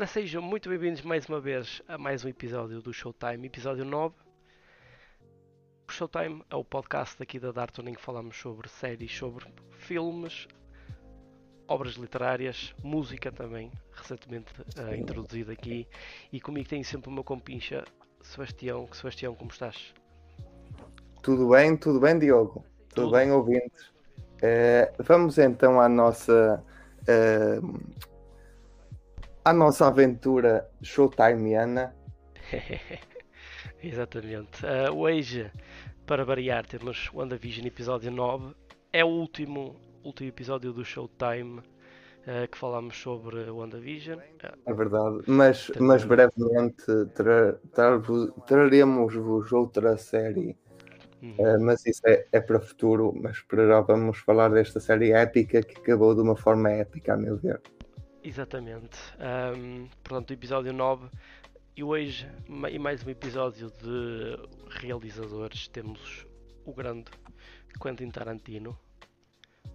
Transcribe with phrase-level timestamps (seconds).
[0.00, 4.14] Ora, sejam muito bem-vindos mais uma vez a mais um episódio do Showtime, episódio 9.
[5.86, 10.48] O Showtime é o podcast aqui da Darton em que falamos sobre séries, sobre filmes,
[11.68, 15.86] obras literárias, música também, recentemente uh, introduzida aqui.
[16.32, 17.84] E comigo tem sempre o meu compincha,
[18.22, 18.88] Sebastião.
[18.94, 19.92] Sebastião, como estás?
[21.20, 22.64] Tudo bem, tudo bem, Diogo?
[22.88, 23.12] Tudo, tudo.
[23.12, 23.88] bem, ouvintes?
[24.38, 26.64] Uh, vamos então à nossa.
[27.02, 28.09] Uh,
[29.50, 31.92] a nossa aventura showtimeana.
[33.82, 34.64] Exatamente.
[34.64, 35.50] Uh, hoje,
[36.06, 38.54] para variar, temos WandaVision episódio 9.
[38.92, 44.20] É o último, último episódio do Showtime uh, que falamos sobre WandaVision.
[44.66, 48.00] É verdade, mas, mas brevemente tra, tra,
[48.46, 50.56] traremos-vos outra série.
[51.20, 51.34] Uhum.
[51.38, 53.12] Uh, mas isso é, é para o futuro.
[53.20, 57.16] Mas para já vamos falar desta série épica que acabou de uma forma épica, a
[57.16, 57.60] meu ver.
[58.22, 58.98] Exatamente.
[59.56, 61.08] Um, portanto, episódio 9.
[61.76, 62.28] E hoje,
[62.70, 64.36] e mais um episódio de
[64.68, 66.26] realizadores, temos
[66.66, 67.10] o grande
[67.80, 68.78] Quentin Tarantino.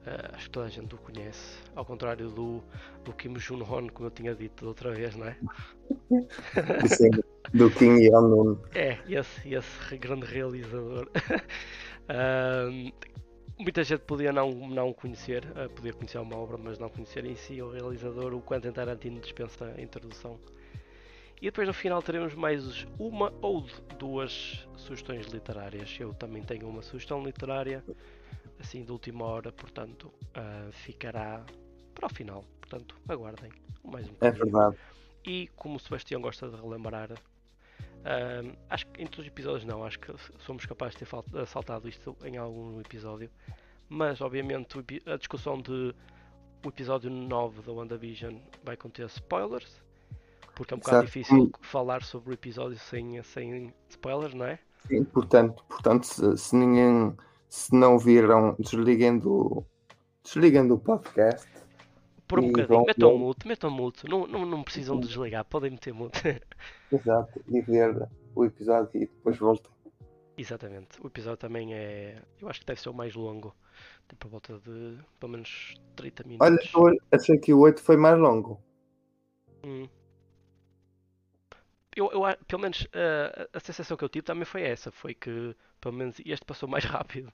[0.06, 1.58] Uh, acho que toda a gente o conhece.
[1.76, 2.64] Ao contrário do,
[3.04, 5.36] do Kim Jong-un, como eu tinha dito outra vez, não é?
[6.88, 7.10] Sim,
[7.52, 8.60] do Kim Jong-un.
[8.76, 11.10] É, esse, esse grande realizador.
[12.10, 12.94] uh,
[13.58, 17.36] muita gente podia não, não conhecer, uh, podia conhecer uma obra, mas não conhecer em
[17.36, 20.40] si o realizador, o Quentin Tarantino dispensa a introdução.
[21.42, 23.66] E depois no final teremos mais uma ou
[24.00, 25.96] duas sugestões literárias.
[26.00, 27.84] Eu também tenho uma sugestão literária,
[28.60, 31.46] assim de última hora, portanto uh, ficará
[31.94, 32.44] para o final.
[32.62, 33.52] Portanto, aguardem
[33.84, 34.78] mais um É verdade.
[35.26, 37.10] E como o Sebastião gosta de relembrar,
[38.06, 41.90] Uh, acho que em todos os episódios não, acho que somos capazes de ter saltado
[41.90, 43.32] isto em algum episódio.
[43.90, 45.94] Mas obviamente a discussão de
[46.64, 49.84] o episódio 9 da WandaVision vai conter spoilers.
[50.56, 54.60] Porque é um bocado difícil falar sobre o episódio sem, sem spoilers, não é?
[54.88, 57.16] Sim, portanto, portanto se, se ninguém
[57.50, 59.64] se não viram, desliguem do,
[60.24, 61.48] desliguem do podcast
[62.36, 65.94] por um bocadinho, metam mute, metam mute, não, não, não precisam de desligar, podem meter
[65.94, 66.20] mute.
[66.92, 69.72] Exato, e ver o episódio e depois voltem.
[70.38, 72.22] Exatamente, o episódio também é.
[72.42, 73.56] Eu acho que deve ser o mais longo,
[74.10, 76.72] tipo a volta de pelo menos 30 minutos.
[76.76, 78.62] Olha, achei que o 8 foi mais longo.
[79.64, 79.88] Hum.
[81.96, 85.56] Eu, eu, pelo menos uh, a sensação que eu tive também foi essa, foi que
[85.80, 87.32] pelo menos este passou mais rápido,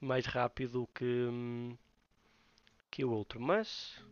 [0.00, 1.76] mais rápido que, hum,
[2.90, 4.04] que o outro, mas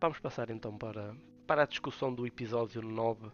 [0.00, 1.14] vamos passar então para,
[1.46, 3.30] para a discussão do episódio 9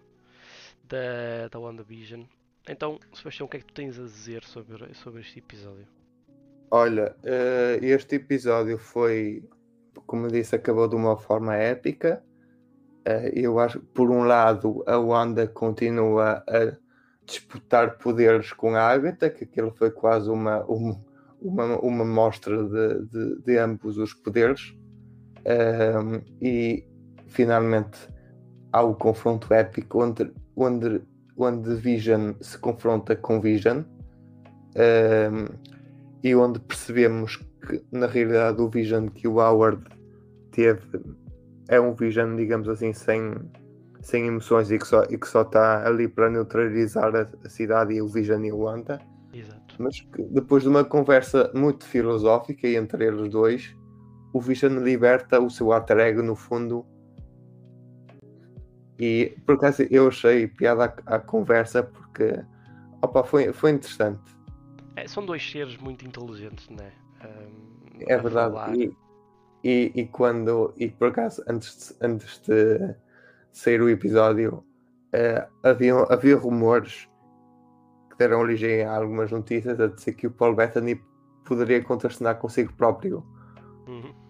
[0.85, 2.23] da, da WandaVision.
[2.69, 5.87] Então, Sebastião, o que é que tu tens a dizer sobre, sobre este episódio?
[6.71, 9.45] Olha, uh, este episódio foi,
[10.07, 12.23] como disse, acabou de uma forma épica.
[13.07, 16.77] Uh, eu acho que, por um lado, a Wanda continua a
[17.27, 21.05] disputar poderes com a Agatha, que aquilo foi quase uma, uma,
[21.41, 24.75] uma, uma mostra de, de, de ambos os poderes.
[25.47, 26.87] Um, e
[27.28, 27.99] finalmente
[28.72, 31.03] há o confronto épico onde, onde,
[31.37, 33.83] onde Vision se confronta com Vision
[34.75, 35.44] um,
[36.22, 39.84] e onde percebemos que na realidade o Vision que o Howard
[40.50, 40.81] teve
[41.69, 43.34] é um Vision, digamos assim, sem,
[44.00, 47.94] sem emoções e que só, e que só está ali para neutralizar a, a cidade
[47.94, 49.00] e o Vision e o Wanda.
[49.33, 49.77] Exato.
[49.78, 53.75] Mas que, depois de uma conversa muito filosófica entre eles dois,
[54.34, 56.84] o Vision liberta o seu alter ego no fundo.
[58.99, 62.45] E por acaso eu achei piada a, conversa porque
[63.00, 64.37] opa, foi, foi interessante.
[64.97, 66.93] É, são dois seres muito inteligentes, não é?
[67.25, 68.83] Um, é verdade.
[68.83, 68.97] E,
[69.62, 72.95] e, e, quando, e por acaso, antes de, antes de
[73.53, 74.65] sair o episódio,
[75.15, 77.09] uh, havia, havia rumores
[78.11, 81.01] que deram origem a algumas notícias a dizer que o Paul Bettany
[81.45, 83.25] poderia contracenar consigo próprio.
[83.87, 84.24] Uhum.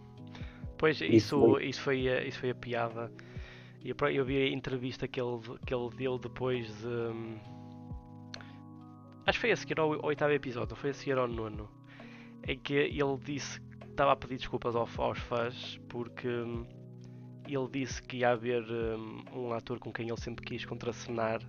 [0.76, 3.10] Pois, isso, isso, foi, isso foi a piada.
[3.84, 7.38] Eu, eu vi a entrevista que ele, que ele deu depois de.
[9.26, 11.71] Acho que foi a seguir ao oitavo episódio, foi a seguir ao nono.
[12.47, 16.66] Em que ele disse que estava a pedir desculpas aos, aos fãs porque hum,
[17.47, 21.41] ele disse que ia haver um, um, ator com quem ele sempre quis contracenar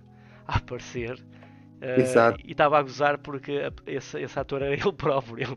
[0.46, 1.18] a aparecer.
[1.76, 5.56] Uh, e estava a gozar porque esse, esse ator era ele próprio.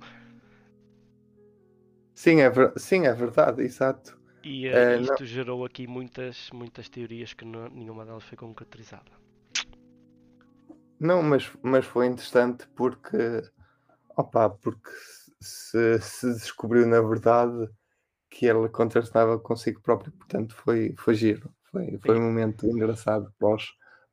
[2.19, 2.73] Sim, é, ver...
[2.75, 4.19] Sim, é verdade, exato.
[4.43, 5.25] E uh, isto não...
[5.25, 9.09] gerou aqui muitas, muitas teorias que não, nenhuma delas foi concretizada.
[10.99, 13.41] Não, mas, mas foi interessante porque,
[14.17, 14.91] opa, porque
[15.39, 17.69] se, se descobriu na verdade
[18.29, 23.55] que ele contrastava consigo próprio, portanto foi, foi giro, Foi, foi um momento engraçado para
[23.55, 23.63] os,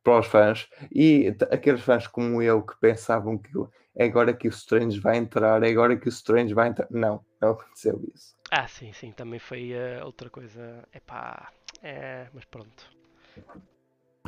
[0.05, 0.69] para os fãs.
[0.95, 3.51] E aqueles fãs como eu que pensavam que
[3.97, 6.87] é agora que o Strange vai entrar, é agora que o Strange vai entrar.
[6.91, 8.37] Não, não aconteceu isso.
[8.51, 10.87] Ah, sim, sim, também foi uh, outra coisa.
[10.95, 11.51] Epá,
[11.83, 12.95] é, mas pronto.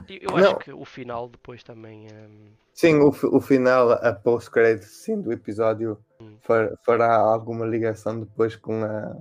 [0.08, 0.58] Eu acho não.
[0.58, 2.06] que o final depois também.
[2.06, 2.08] Um...
[2.08, 6.36] Ehm, sim, o, o final, a post-credit sim, do episódio hum.
[6.40, 9.16] far, fará alguma ligação depois com, a,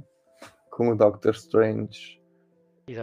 [0.70, 2.22] com o Doctor Strange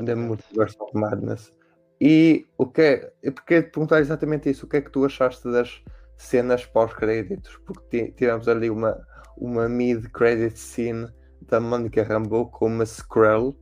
[0.02, 1.52] da Multiverse of Madness.
[2.00, 3.12] E o que é.
[3.22, 4.64] Eu queria te perguntar exatamente isso.
[4.64, 5.82] O que é que tu achaste das
[6.24, 7.58] cenas pós-créditos?
[7.66, 8.98] Porque tivemos ali uma,
[9.36, 11.08] uma mid-credit scene
[11.42, 13.56] da Monica Rambeau com uma Skrull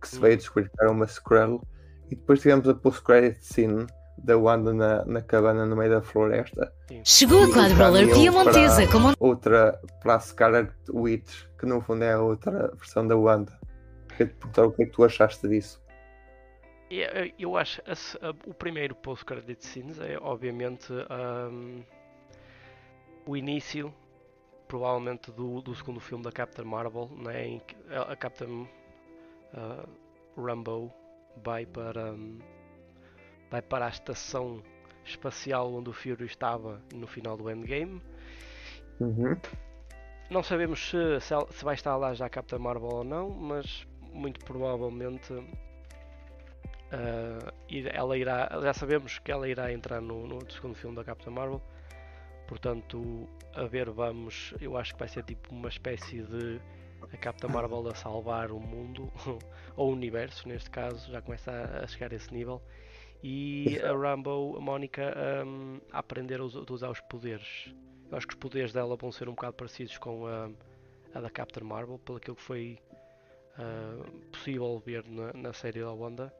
[0.00, 0.38] que se veio hum.
[0.38, 1.62] descobrir que era uma Skrull
[2.10, 3.86] e depois tivemos a post-credit scene
[4.24, 6.72] da Wanda na, na cabana no meio da floresta.
[7.04, 12.12] Chegou a Cloud Roller Piemontesa como outra para a Scarlet Witch, que no fundo é
[12.12, 13.52] a outra versão da Wanda.
[14.08, 15.80] Queria te perguntar o que é que tu achaste disso.
[16.90, 17.92] Eu, eu acho a,
[18.26, 21.82] a, o primeiro post-credit scenes é obviamente um,
[23.26, 23.92] o início
[24.66, 28.68] provavelmente do, do segundo filme da Captain Marvel, né, em que a Captain
[29.54, 29.88] uh,
[30.36, 30.92] Rambo
[31.42, 32.38] vai para, um,
[33.50, 34.62] vai para a estação
[35.04, 38.02] espacial onde o Fury estava no final do Endgame.
[39.00, 39.36] Uhum.
[40.30, 43.86] Não sabemos se, se, se, vai estar lá já a Captain Marvel ou não, mas
[44.12, 45.32] muito provavelmente
[46.92, 47.52] uh,
[47.92, 48.48] ela irá.
[48.62, 51.62] Já sabemos que ela irá entrar no, no segundo filme da Captain Marvel.
[52.46, 54.54] Portanto, a ver, vamos.
[54.60, 56.60] Eu acho que vai ser tipo uma espécie de
[57.12, 59.10] a Capitã Marvel a salvar o mundo,
[59.76, 61.50] ou o universo neste caso, já começa
[61.82, 62.60] a, chegar a esse nível.
[63.22, 65.14] E a Rambo, a Mónica,
[65.44, 67.74] um, a aprender a usar os poderes.
[68.10, 70.50] Eu acho que os poderes dela vão ser um bocado parecidos com a,
[71.14, 72.78] a da Captain Marvel, pelo que foi
[73.58, 76.32] uh, possível ver na, na, série da Wanda.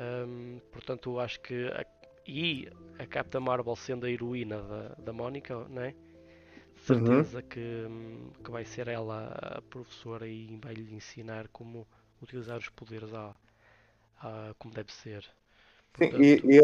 [0.00, 1.68] Um, portanto, eu acho que.
[1.68, 1.84] A,
[2.26, 2.68] e
[2.98, 5.94] a Captain Marvel sendo a heroína da, da Mónica, né?
[6.84, 7.44] certeza uhum.
[7.48, 11.86] que, que vai ser ela a professora e vai lhe ensinar como
[12.22, 13.34] utilizar os poderes a,
[14.20, 15.24] a como deve ser.
[15.92, 16.16] Portanto...
[16.16, 16.60] Sim, e,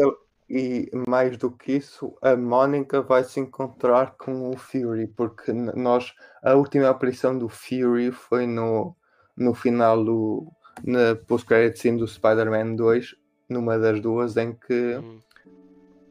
[0.49, 5.51] e, e, mais do que isso, a Mónica vai se encontrar com o Fury, porque
[5.53, 8.95] nós a última aparição do Fury foi no,
[9.35, 10.51] no final do
[10.83, 13.15] na post-credit scene do Spider-Man 2,
[13.49, 15.19] numa das duas, em que, uhum.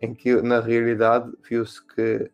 [0.01, 2.31] em que na realidade viu-se que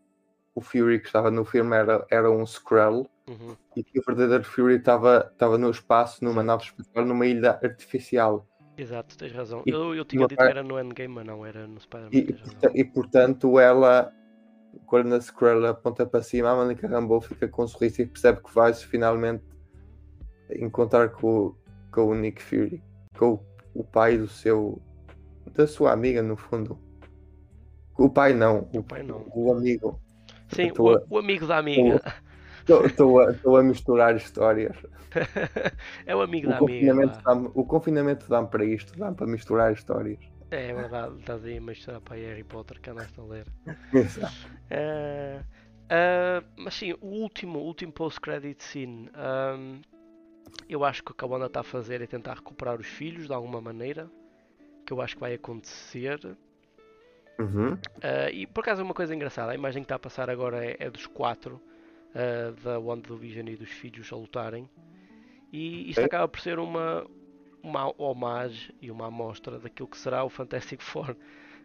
[0.55, 3.57] o Fury que estava no filme era, era um Skrull uhum.
[3.77, 8.47] e que o verdadeiro Fury estava, estava no espaço, numa nave espacial, numa ilha artificial.
[8.77, 9.63] Exato, tens razão.
[9.67, 12.11] E, eu, eu tinha dito que era no Endgame, mas não, era no Spider-Man.
[12.13, 14.13] E, e, portanto, ela,
[14.87, 18.43] quando a Skrull aponta para cima, a Monica Rambeau fica com um sorriso e percebe
[18.43, 19.45] que vai finalmente
[20.51, 21.55] encontrar com,
[21.91, 22.83] com o Nick Fury,
[23.17, 24.81] com o, o pai do seu.
[25.55, 26.79] Da sua amiga, no fundo.
[27.99, 29.27] O pai não, o, o pai não.
[29.35, 30.01] O amigo.
[30.49, 31.03] Sim, o, a...
[31.09, 32.01] o, amigo da amiga.
[32.63, 34.77] Estou a, a, misturar histórias.
[36.07, 36.95] é o amigo o da amiga.
[37.55, 40.21] o confinamento dá-me para isto, dá-me para misturar histórias.
[40.51, 43.47] É verdade, estás aí a misturar para Harry Potter que andaste a ler.
[43.93, 44.35] Exato.
[44.71, 49.11] Uh, uh, mas sim, o último, último post-credit scene.
[49.17, 49.81] Um,
[50.69, 53.27] eu acho que o que a Wanda está a fazer é tentar recuperar os filhos
[53.27, 54.11] de alguma maneira.
[54.87, 56.21] Que eu acho que vai acontecer.
[57.39, 57.75] Uhum.
[57.75, 60.77] Uh, e por acaso uma coisa engraçada, a imagem que está a passar agora é,
[60.79, 61.61] é dos quatro
[62.11, 64.69] uh, da WandaVision e dos filhos a lutarem.
[65.53, 66.05] E isto é.
[66.05, 67.07] acaba por ser uma,
[67.63, 71.17] uma homagem e uma amostra daquilo que será o Fantastic Four.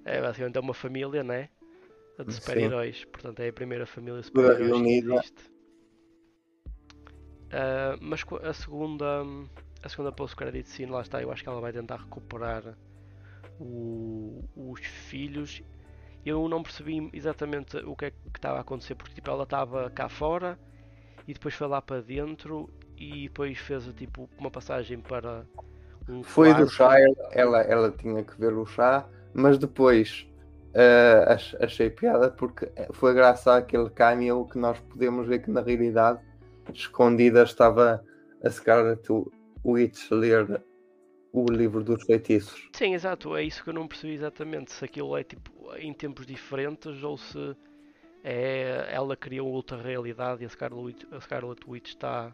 [0.03, 1.50] É basicamente é uma família, né?
[2.25, 3.06] De super-heróis.
[3.06, 5.58] Portanto, é a primeira família de super-heróis que existe.
[7.48, 9.24] Uh, mas a segunda,
[9.82, 12.77] a segunda post-credit scene, lá está, eu acho que ela vai tentar recuperar
[13.60, 15.64] o, os filhos.
[16.26, 19.90] Eu não percebi exatamente o que é que estava a acontecer, porque tipo, ela estava
[19.90, 20.60] cá fora
[21.28, 25.46] e depois foi lá para dentro e depois fez tipo uma passagem para
[26.10, 26.66] um Foi quarto.
[26.66, 26.96] do chá,
[27.32, 30.28] ela, ela tinha que ver o chá, mas depois
[30.70, 36.20] uh, achei piada porque foi graças àquele cameo que nós podemos ver que na realidade
[36.74, 38.04] escondida estava
[38.44, 39.06] a Scarlet
[39.64, 40.62] Witch ler
[41.44, 42.70] o livro dos feitiços.
[42.74, 44.72] Sim, exato, é isso que eu não percebi exatamente.
[44.72, 47.56] Se aquilo é tipo em tempos diferentes ou se
[48.24, 52.34] é, ela criou outra realidade e a Scarlet, a Scarlet Witch está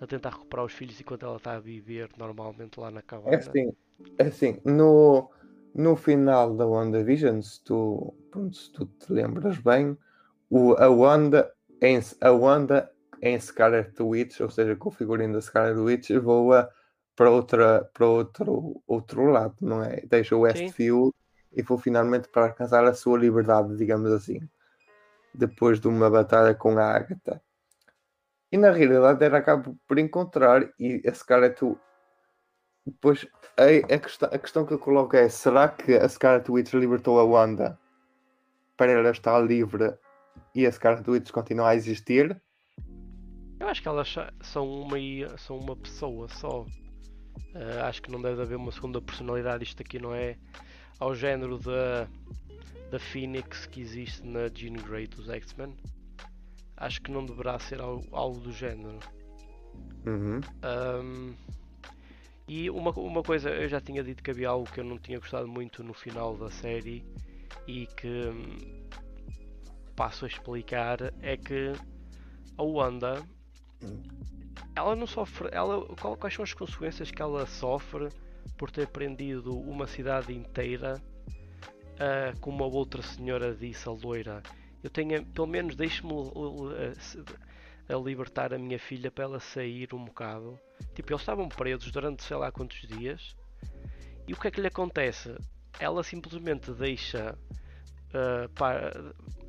[0.00, 3.34] a tentar recuperar os filhos enquanto ela está a viver normalmente lá na cabana.
[3.34, 3.72] É assim,
[4.18, 5.30] é assim no,
[5.74, 9.96] no final da WandaVision, se tu, pronto, se tu te lembras bem,
[10.50, 12.90] o, a Wanda em, a Wanda
[13.22, 16.70] em Scarlet Witch, ou seja, com o figurino da Scarlet Witch, voa
[17.16, 20.02] para, outra, para outro, outro lado, não é?
[20.02, 21.14] Deixa o Westview
[21.52, 24.46] e vou finalmente para alcançar a sua liberdade, digamos assim,
[25.34, 27.42] depois de uma batalha com a Agatha.
[28.52, 31.58] E na realidade era acabo por encontrar e a Scarlet
[32.86, 36.72] depois a, a, questão, a questão que eu coloco é será que a Scarlet Witch
[36.74, 37.78] libertou a Wanda
[38.76, 39.94] para ela estar livre
[40.54, 42.40] e a Scarlet Witch continuar a existir?
[43.58, 44.98] Eu acho que elas são uma,
[45.38, 46.66] são uma pessoa só.
[47.54, 49.64] Uh, acho que não deve haver uma segunda personalidade.
[49.64, 50.36] Isto aqui não é
[50.98, 52.08] ao género da,
[52.90, 55.74] da Phoenix que existe na Jean Grey dos X-Men.
[56.76, 58.98] Acho que não deverá ser algo, algo do género.
[60.06, 60.40] Uhum.
[60.62, 61.34] Um,
[62.48, 65.18] e uma, uma coisa, eu já tinha dito que havia algo que eu não tinha
[65.18, 67.04] gostado muito no final da série
[67.66, 68.86] e que hum,
[69.96, 71.72] passo a explicar é que
[72.56, 73.22] a Wanda
[74.76, 75.48] ela não sofre.
[75.50, 78.08] Ela, quais são as consequências que ela sofre
[78.58, 84.42] por ter prendido uma cidade inteira uh, como a outra senhora disse, a loira?
[84.82, 86.12] Eu tenho, pelo menos, deixe-me
[87.88, 90.60] a libertar a minha filha para ela sair um bocado.
[90.94, 93.34] Tipo, eles estavam presos durante sei lá quantos dias.
[94.28, 95.34] E o que é que lhe acontece?
[95.80, 97.36] Ela simplesmente deixa.
[98.08, 98.92] Uh, para,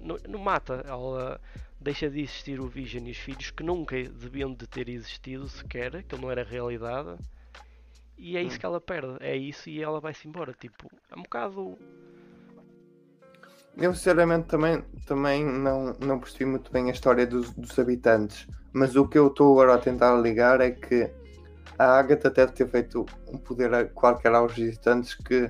[0.01, 1.39] não, não, mata, ela
[1.88, 6.03] deixa de existir o Vision e os filhos que nunca deviam de ter existido sequer,
[6.03, 7.17] que não era realidade.
[8.17, 10.51] E é isso que ela perde, é isso e ela vai-se embora.
[10.51, 11.77] Tipo, é um bocado
[13.77, 18.96] eu sinceramente também, também não, não percebi muito bem a história dos, dos habitantes, mas
[18.96, 21.10] o que eu estou agora a tentar ligar é que
[21.77, 25.50] a Agatha deve ter feito um poder qualquer aos visitantes que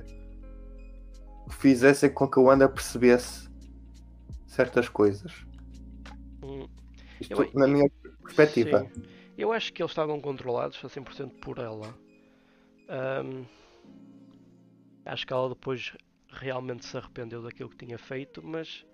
[1.48, 3.48] fizessem com que a Wanda percebesse
[4.46, 5.47] certas coisas.
[6.42, 6.68] Hum.
[7.20, 7.90] Isto eu, na minha
[8.22, 8.80] perspectiva.
[8.94, 9.02] Sim.
[9.36, 11.94] Eu acho que eles estavam controlados a 100% por ela.
[12.88, 13.44] Um,
[15.04, 15.96] acho que ela depois
[16.28, 18.84] realmente se arrependeu daquilo que tinha feito, mas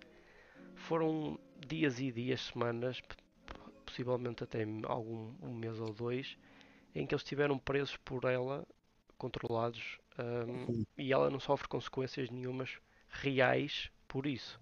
[0.74, 3.00] foram dias e dias, semanas,
[3.84, 6.36] possivelmente até algum um mês ou dois,
[6.94, 8.66] em que eles estiveram presos por ela,
[9.16, 14.60] controlados, um, e ela não sofre consequências nenhumas reais por isso.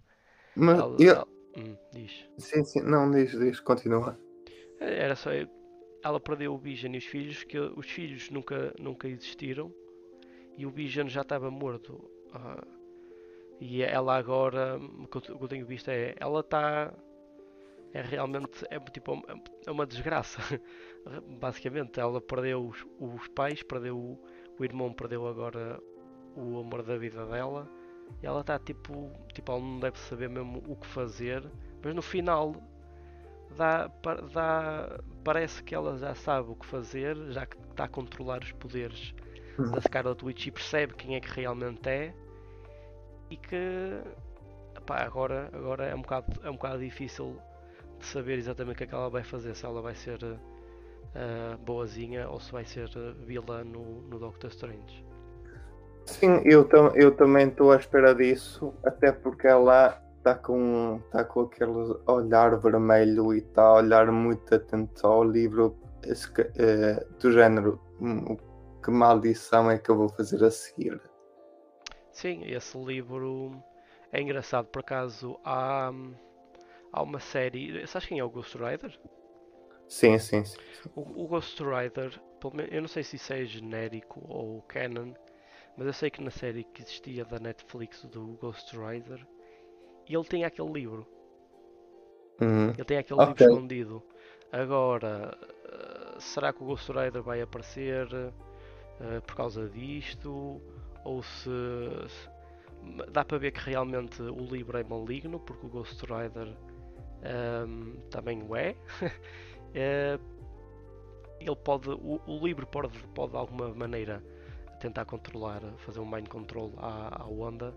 [0.54, 1.10] Mas ela, eu...
[1.10, 2.28] ela, hum, diz.
[2.38, 4.18] Sim, sim, não, diz, diz, continua.
[4.80, 5.30] Era só.
[6.04, 9.72] Ela perdeu o Vision e os filhos, que os filhos nunca, nunca existiram,
[10.58, 12.66] e o Vision já estava morto Uh,
[13.60, 16.92] e ela agora, o que eu, tenho visto é, ela está,
[17.92, 19.22] é realmente, é tipo,
[19.66, 20.40] é uma desgraça,
[21.38, 24.18] basicamente, ela perdeu os, os pais, perdeu o,
[24.58, 25.78] o, irmão, perdeu agora
[26.34, 27.70] o amor da vida dela,
[28.22, 31.44] e ela está tipo, tipo, ela não deve saber mesmo o que fazer,
[31.82, 32.54] mas no final
[33.56, 33.90] dá,
[34.32, 38.52] dá, parece que ela já sabe o que fazer, já que está a controlar os
[38.52, 39.14] poderes
[39.58, 39.70] uhum.
[39.70, 42.14] da Scarlet Witch e percebe quem é que realmente é
[43.30, 44.00] e que
[44.76, 47.40] epá, agora, agora é, um bocado, é um bocado difícil
[47.98, 51.58] de saber exatamente o que é que ela vai fazer, se ela vai ser uh,
[51.58, 55.04] boazinha ou se vai ser uh, vilã no, no Doctor Strange.
[56.06, 61.24] Sim, eu, tam eu também estou à espera disso, até porque ela está com, tá
[61.24, 67.32] com aquele olhar vermelho e está a olhar muito atento ao livro esse, uh, do
[67.32, 67.80] género.
[68.00, 68.36] Hum,
[68.82, 71.00] que maldição é que eu vou fazer a seguir?
[72.10, 73.62] Sim, esse livro
[74.12, 74.66] é engraçado.
[74.66, 75.90] Por acaso, há,
[76.92, 77.86] há uma série.
[77.86, 78.98] Sabes quem é o Ghost Rider?
[79.88, 80.58] Sim, sim, sim.
[80.94, 82.20] O, o Ghost Rider,
[82.70, 85.12] eu não sei se isso é genérico ou canon,
[85.76, 89.26] mas eu sei que na série que existia da Netflix do Ghost Rider,
[90.08, 91.06] ele tem aquele livro.
[92.40, 92.70] Uhum.
[92.70, 93.46] Ele tem aquele okay.
[93.46, 94.02] livro escondido.
[94.50, 100.60] Agora, eh, será que o Ghost Rider vai aparecer uh, por causa disto?
[101.04, 101.50] ou se,
[102.08, 102.28] se,
[103.10, 106.54] dá para ver que realmente o livro é maligno, porque o Ghost Rider
[107.66, 108.76] um, também o é.
[109.74, 110.18] é.
[111.40, 114.22] ele pode, o, o, livro pode, pode de alguma maneira
[114.82, 117.72] tentar controlar, fazer um mind control à, à Wanda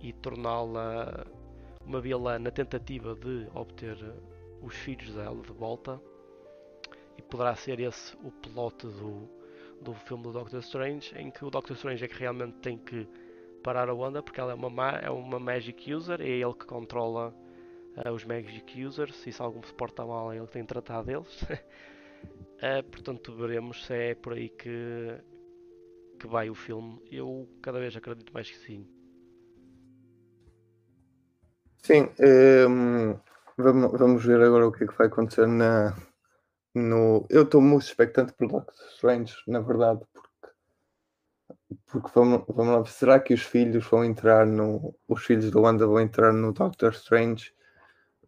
[0.00, 1.24] e torná-la
[1.84, 3.96] uma vilã na tentativa de obter
[4.60, 6.00] os filhos dela de volta.
[7.16, 9.28] E poderá ser esse o plot do,
[9.80, 13.08] do filme do Doctor Strange, em que o Doctor Strange é que realmente tem que
[13.62, 17.32] parar a Wanda porque ela é uma, é uma Magic User, é ele que controla
[18.04, 20.68] uh, os Magic Users e se algum se porta mal é ele que tem que
[20.68, 21.42] tratar deles.
[21.42, 25.18] uh, portanto, veremos se é por aí que,
[26.16, 27.00] que vai o filme.
[27.10, 28.86] Eu cada vez acredito mais que sim.
[31.82, 33.20] Sim, um, ehm,
[33.56, 35.96] vamos, vamos ver agora o que é que vai acontecer na,
[36.74, 37.24] no.
[37.30, 40.26] Eu estou muito expectante por Doctor Strange, na verdade, porque.
[41.86, 44.94] Porque vamos, vamos lá, será que os filhos vão entrar no.
[45.08, 47.54] Os filhos da Wanda vão entrar no Doctor Strange?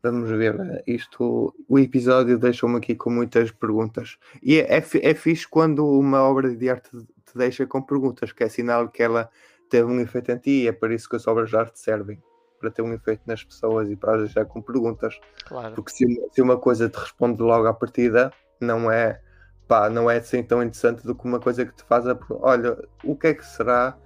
[0.02, 0.85] Vamos ver.
[0.87, 1.54] Isto.
[1.68, 4.18] O episódio deixou-me aqui com muitas perguntas.
[4.42, 6.90] E é, é, é fixe quando uma obra de arte
[7.31, 9.31] te deixa com perguntas, que é sinal que ela
[9.69, 12.23] teve um efeito em ti e é por isso que as obras de arte servem
[12.59, 15.19] para ter um efeito nas pessoas e para as deixar com perguntas.
[15.47, 15.75] Claro.
[15.75, 19.21] Porque se uma, se uma coisa te responde logo à partida, não é
[19.69, 22.77] pá, não é assim tão interessante do que uma coisa que te faz a olha,
[23.05, 23.97] o que é que será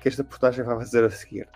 [0.00, 1.48] que esta personagem vai fazer a seguir?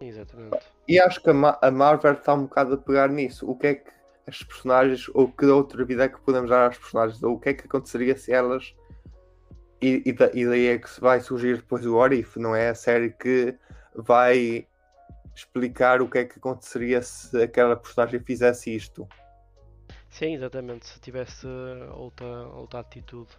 [0.00, 0.58] Exatamente.
[0.86, 3.50] E acho que a, Ma a Marvel está um bocado a pegar nisso.
[3.50, 3.90] O que é que
[4.26, 7.48] as personagens, ou que outra vida é que podemos dar às personagens, ou o que
[7.48, 8.74] é que aconteceria se elas.
[9.82, 12.68] E, e, da, e daí é que vai surgir depois o Orif, não é?
[12.68, 13.56] A série que
[13.94, 14.66] vai
[15.34, 19.08] explicar o que é que aconteceria se aquela personagem fizesse isto.
[20.10, 20.86] Sim, exatamente.
[20.86, 21.46] Se tivesse
[21.94, 23.30] outra, outra atitude,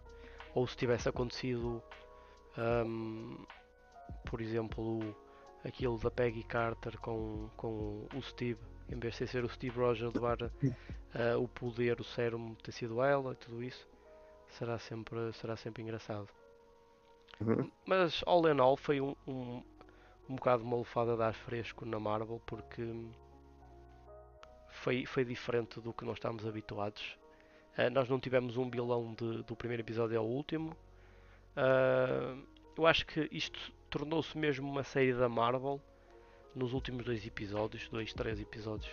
[0.55, 1.83] ou se tivesse acontecido,
[2.57, 3.45] um,
[4.25, 5.15] por exemplo,
[5.63, 10.13] aquilo da Peggy Carter com, com o Steve, em vez de ser o Steve Rogers
[10.13, 10.49] levar uh,
[11.39, 13.87] o poder, o sérum ter sido ela, tudo isso,
[14.51, 16.29] será sempre, será sempre engraçado.
[17.39, 17.71] Uhum.
[17.85, 19.63] Mas, all in all, foi um, um,
[20.29, 22.81] um bocado uma lufada de ar fresco na Marvel porque
[24.69, 27.17] foi, foi diferente do que nós estávamos habituados.
[27.77, 30.75] Uh, nós não tivemos um vilão de, do primeiro episódio ao último.
[31.55, 32.45] Uh,
[32.77, 35.81] eu acho que isto tornou-se mesmo uma série da Marvel
[36.55, 38.91] nos últimos dois episódios, dois, três episódios.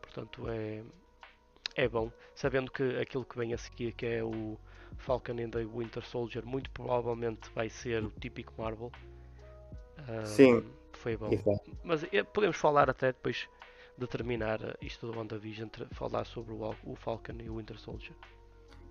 [0.00, 0.82] Portanto, é,
[1.74, 4.58] é bom, sabendo que aquilo que vem a seguir, que é o
[4.96, 8.90] Falcon and the Winter Soldier, muito provavelmente vai ser o típico Marvel.
[9.98, 10.64] Uh, Sim.
[10.92, 11.32] Foi bom.
[11.32, 11.70] Exato.
[11.84, 13.48] Mas eh, podemos falar até depois
[13.96, 18.14] de terminar isto do WandaVision, falar sobre o, o Falcon e o Winter Soldier.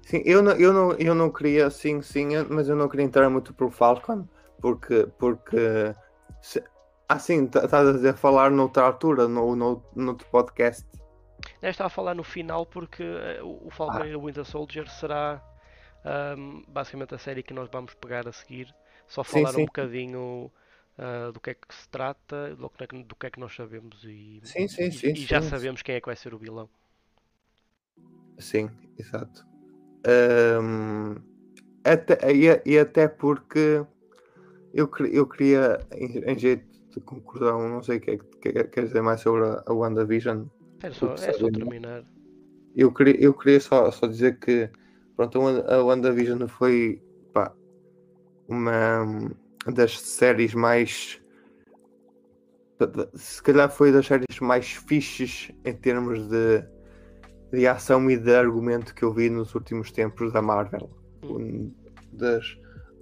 [0.02, 3.30] Sim, eu não, eu não, eu não queria, sim, sim, mas eu não queria entrar
[3.30, 4.26] muito pro Falcon,
[4.62, 5.94] porque, porque
[6.42, 6.64] se,
[7.10, 10.86] assim, estás a dizer falar noutra altura, no, no, podcast.
[11.62, 14.08] Eu estava a falar no final porque eh, o Falcon Ah.
[14.08, 15.42] e o Winter Soldier será
[16.06, 18.74] ahm, basicamente a série que nós vamos pegar a seguir.
[19.08, 19.58] Só Sim, falar sim.
[19.58, 20.52] um bocadinho
[20.98, 23.40] ah, do que é que se trata, do que é que, do que, é que
[23.40, 25.42] nós sabemos e, Sim, sim, sim, e já sim.
[25.42, 26.70] sabemos quem é que vai ser o vilão.
[28.40, 29.46] Sim, exato.
[30.06, 31.18] Ahm,
[31.84, 33.86] até, e, e até porque
[34.74, 38.64] eu, eu queria, em, em jeito de conclusão, não sei o que é que que-
[38.66, 40.46] quer dizer mais sobre a, a WandaVision.
[40.82, 41.52] É só, é só sabemos.
[41.52, 42.04] terminar.
[42.76, 44.70] Eu queria, eu queria só, só dizer que
[45.18, 47.02] pronto, a Wan- a WandaVision foi
[47.34, 47.54] pá,
[48.48, 49.06] uma
[49.66, 51.22] das séries mais.
[53.16, 56.64] Se calhar foi das séries mais fixes em termos de,
[57.52, 60.90] de ação e de argumento que eu vi nos últimos tempos da Marvel.
[61.24, 61.74] Um
[62.14, 62.56] das,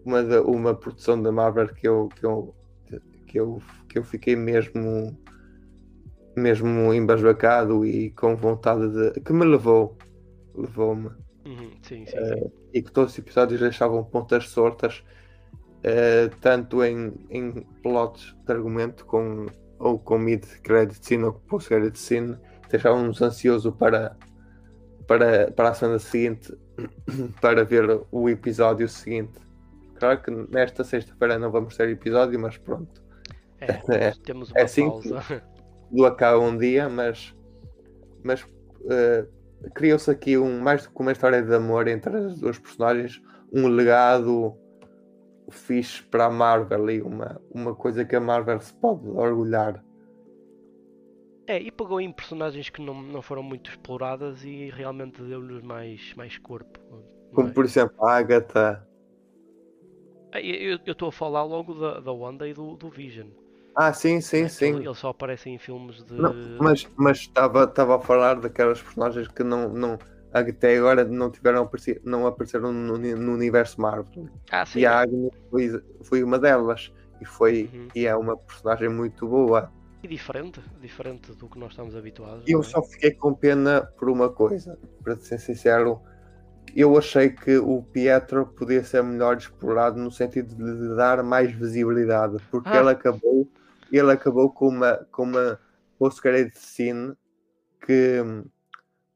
[0.05, 2.55] uma, da- uma produção da Marvel que eu, que eu,
[3.27, 5.15] que eu, que eu fiquei mesmo
[6.37, 9.19] mesmo embasbacado e com vontade de.
[9.21, 9.97] que me levou.
[10.53, 11.09] Levou-me.
[11.45, 12.51] Uhum, sim, sim, Eh, sim.
[12.73, 15.03] E que todos os episódios deixavam pontas soltas,
[15.83, 19.47] eh, tanto em, em plots de argumento com,
[19.79, 22.37] ou com mid-credit scene ou post-credit scene,
[22.69, 24.17] deixavam-nos ansioso para,
[25.07, 26.53] para, para a semana seguinte,
[27.41, 29.39] para ver o episódio seguinte.
[29.95, 33.03] Claro que nesta sexta-feira não vamos ter episódio, mas pronto.
[33.59, 35.21] É, é- temos é uma assim pausa.
[35.89, 37.33] tudo acaba um dia, mas,
[38.23, 38.45] mas
[38.89, 39.27] eh,
[39.73, 43.67] criou-se aqui um, mais do que uma história de amor entre as duas personagens, um
[43.67, 44.57] legado
[45.49, 49.83] fixe para a Marvel e uma, uma coisa que a Marvel se pode orgulhar.
[51.47, 56.13] É, e pegou em personagens que não, não foram muito exploradas e realmente deu-lhes mais,
[56.15, 56.79] mais corpo.
[57.33, 57.51] Como é?
[57.51, 58.87] por exemplo a Agatha.
[60.31, 63.27] Ah, Eu eu estou a falar logo da, da Wanda e do, do Vision.
[63.75, 64.77] Ah, sim, sim, sim.
[64.77, 66.13] Eles só aparecem em filmes de.
[66.13, 69.97] Não, mas mas estava estava a falar daquelas personagens que não, não
[70.31, 74.29] até agora não tiveram apareci- não apareceram no, no universo Marvel.
[74.51, 74.79] Ah, sim.
[74.79, 76.91] E a Agnes foi, foi uma delas.
[77.21, 77.87] E, foi, Uhum.
[77.95, 79.71] e é uma personagem muito boa.
[80.03, 82.43] E diferente, diferente do que nós estamos habituados.
[82.47, 82.63] Eu é?
[82.63, 86.01] só fiquei com pena por uma coisa, para ser sincero.
[86.75, 91.51] Eu achei que o Pietro podia ser melhor explorado no sentido de lhe dar mais
[91.53, 92.81] visibilidade, porque Ah.
[92.81, 93.47] ele acabou,
[93.91, 95.59] ele acabou com uma, com uma
[95.97, 97.15] post-credit scene
[97.85, 98.21] que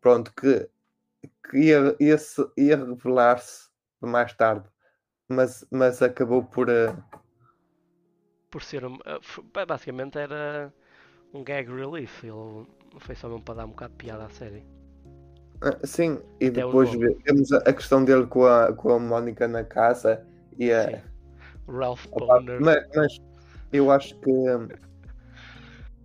[0.01, 0.69] pronto, que,
[1.49, 2.17] que ia, ia,
[2.57, 3.69] ia revelar-se
[4.01, 4.67] mais tarde,
[5.27, 6.95] mas, mas acabou por eh,
[8.49, 8.85] Por ser.
[8.85, 8.97] um-
[9.53, 10.73] ba- Basicamente era
[11.33, 12.23] um gag relief.
[12.23, 12.65] Ele
[12.99, 14.65] foi só mesmo para dar um bocado de piada à série.
[15.61, 20.25] Ah, sim, e depois vemos a questão dele com a, com a Mónica na casa
[20.57, 20.89] e a.
[20.89, 21.01] Sim.
[21.67, 22.59] Ralph Boner.
[22.61, 23.17] Mas, mas,
[23.71, 24.31] eu acho que.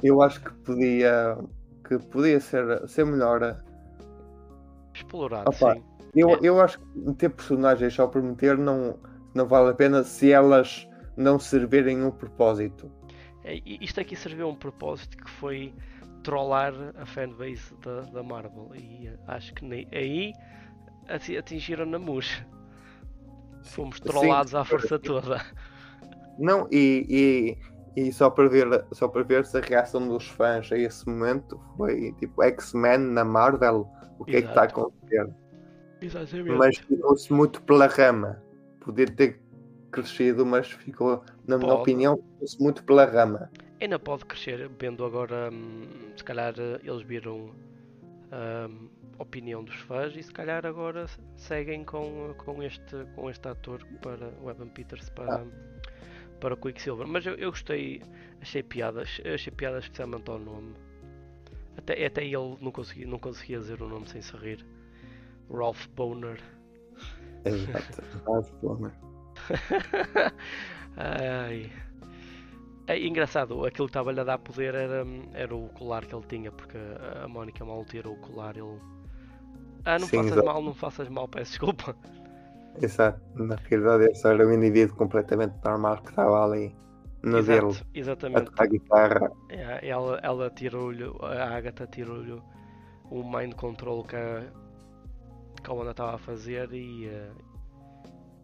[0.03, 1.39] Eu acho que podia.
[1.87, 3.63] Que podia ser, ser melhor.
[4.95, 5.83] Explorado, Opa, sim.
[6.15, 6.39] Eu, é.
[6.43, 8.99] eu acho que ter personagens só por meter não,
[9.35, 12.91] não vale a pena se elas não servirem um propósito.
[13.43, 15.75] É, isto aqui serviu um propósito que foi
[16.23, 20.33] trollar a fanbase da, da Marvel e acho que nem, aí
[21.39, 22.47] atingiram na murcha.
[23.65, 24.59] Fomos trollados Sim.
[24.59, 25.45] à força toda.
[26.39, 27.57] Não, e,
[27.97, 31.07] e, e, só, para ver, só para ver se a reação dos fãs a esse
[31.09, 34.37] momento foi tipo X-Men na Marvel, o que Exato.
[34.37, 35.35] é que está a acontecer?
[36.01, 36.57] Exatamente.
[36.57, 38.43] Mas ficou-se muito pela rama.
[38.81, 39.41] Podia ter
[39.91, 43.51] crescido, mas ficou, na minha opinião, ficou-se muito pela rama.
[43.81, 45.83] Ainda pode crescer, vendo agora, hum,
[46.17, 47.51] se calhar eh, eles viram
[48.31, 53.49] a hum, opinião dos fãs e se calhar agora seguem com, com, este, com este
[53.49, 55.47] ator para o Evan Peters para, ah.
[56.45, 57.07] Para o Quicksilver.
[57.07, 58.03] Mas eu, eu gostei,
[58.43, 60.75] achei piadas, achei piadas especialmente ao nome.
[61.79, 64.65] Até, até ele não conseguia, não conseguia dizer o nome sem se rir.
[65.51, 66.39] Ralph Boner.
[67.47, 68.93] Exato, Ralph Boner.
[70.99, 71.73] Ai.
[72.87, 76.53] É engraçado, aquilo que estava-lhe a dar poder era, era o colar que ele tinha,
[76.53, 76.77] porque
[77.23, 78.79] a Mónica mal tirou o colar, ele.
[79.87, 80.47] Ah, não Sim, faças exato.
[80.47, 81.97] mal, não faças mal, peço desculpa.
[82.83, 86.75] Exato, na realidade só era um indivíduo completamente normal que estava ali
[87.23, 88.41] no Exato, dele exatamente.
[88.41, 89.33] a tocar guitarra.
[89.49, 92.41] É, ela, ela tirou-lhe, a Agatha tirou-lhe
[93.11, 94.45] o mind control que a,
[95.63, 97.35] que a Wanda estava a fazer e uh,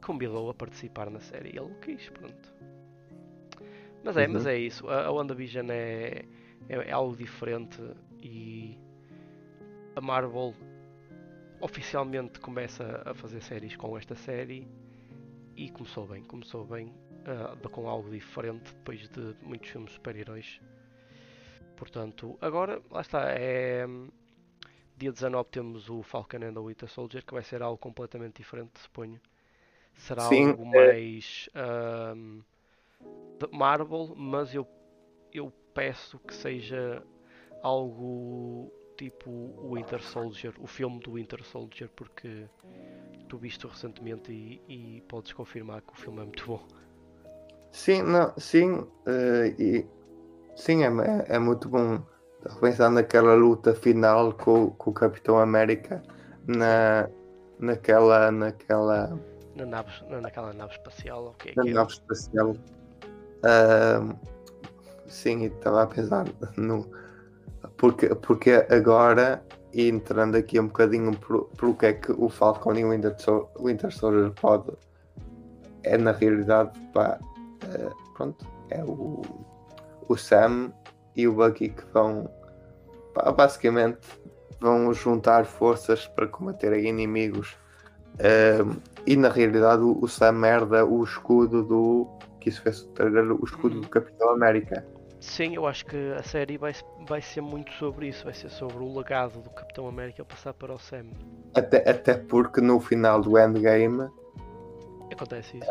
[0.05, 1.51] convidou a participar na série.
[1.51, 2.55] Ele quis, pronto.
[4.03, 4.33] Mas é, uhum.
[4.33, 4.89] mas é isso.
[4.89, 6.25] A, a WandaVision é,
[6.69, 7.83] é, é algo diferente
[8.23, 8.79] e
[9.97, 10.55] a Marvel
[11.61, 14.67] oficialmente começa a fazer séries com esta série
[15.57, 20.61] e começou bem, começou bem uh, com algo diferente depois de muitos filmes super-heróis.
[21.77, 23.87] Portanto, agora, lá está, é
[24.97, 28.79] dia 19 temos o Falcon and the Winter Soldier que vai ser algo completamente diferente,
[28.79, 29.21] suponho.
[29.95, 30.87] Será Sim, algo é...
[30.87, 31.49] mais
[32.15, 32.43] um,
[33.51, 34.67] Marvel, mas eu,
[35.33, 37.03] eu peço que seja
[37.63, 42.47] algo tipo o Winter Soldier, o filme do Winter Soldier, porque
[43.31, 46.61] tu viste recentemente e, e podes confirmar que o filme é muito bom.
[47.73, 49.87] Sim, não, sim, uh, e,
[50.55, 52.03] sim, é, é, é muito bom.
[52.45, 56.03] Estou pensando naquela luta final com, com o Capitão América
[56.47, 57.09] na,
[57.59, 59.19] naquela, naquela
[59.55, 61.55] na nave, naquela nave espacial, ok.
[61.57, 62.51] Na nave espacial.
[62.51, 64.15] Uh,
[65.07, 66.87] sim, estava a pensar no.
[67.77, 69.43] Porque, porque agora,
[69.73, 71.17] entrando aqui um bocadinho
[71.57, 73.15] pelo que é que o Falcon e o Winter,
[73.63, 74.73] Winter Soldier pode.
[75.83, 77.19] É na realidade, pá,
[77.65, 79.23] uh, pronto, é o,
[80.09, 80.73] o Sam
[81.17, 82.31] e o Bucky que vão,
[83.15, 83.99] pá, basicamente,
[84.61, 87.57] vão juntar forças para combater inimigos.
[88.17, 92.07] Uh, e na realidade o, o Sam merda o escudo do
[92.41, 93.91] que isso fez o escudo do uhum.
[93.91, 94.85] Capitão América.
[95.21, 96.75] Sim, eu acho que a série vai,
[97.07, 100.73] vai ser muito sobre isso, vai ser sobre o legado do Capitão América passar para
[100.73, 101.07] o Sam.
[101.55, 104.09] Até, até porque no final do Endgame
[105.13, 105.69] acontece isso.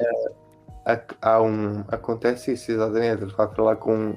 [0.86, 3.24] É, há um, acontece isso, exatamente.
[3.24, 4.16] Ele vai falar com,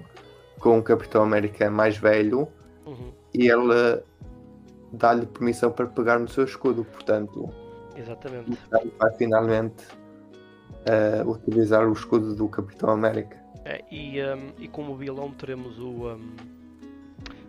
[0.61, 2.49] com o Capitão América mais velho
[2.87, 3.13] uhum.
[3.33, 4.03] e ele
[4.93, 7.49] dá-lhe permissão para pegar no seu escudo, portanto.
[7.97, 8.59] Exatamente.
[8.99, 9.87] Vai finalmente
[10.87, 13.42] uh, utilizar o escudo do Capitão América.
[13.65, 16.37] É, e, um, e como vilão teremos o, um,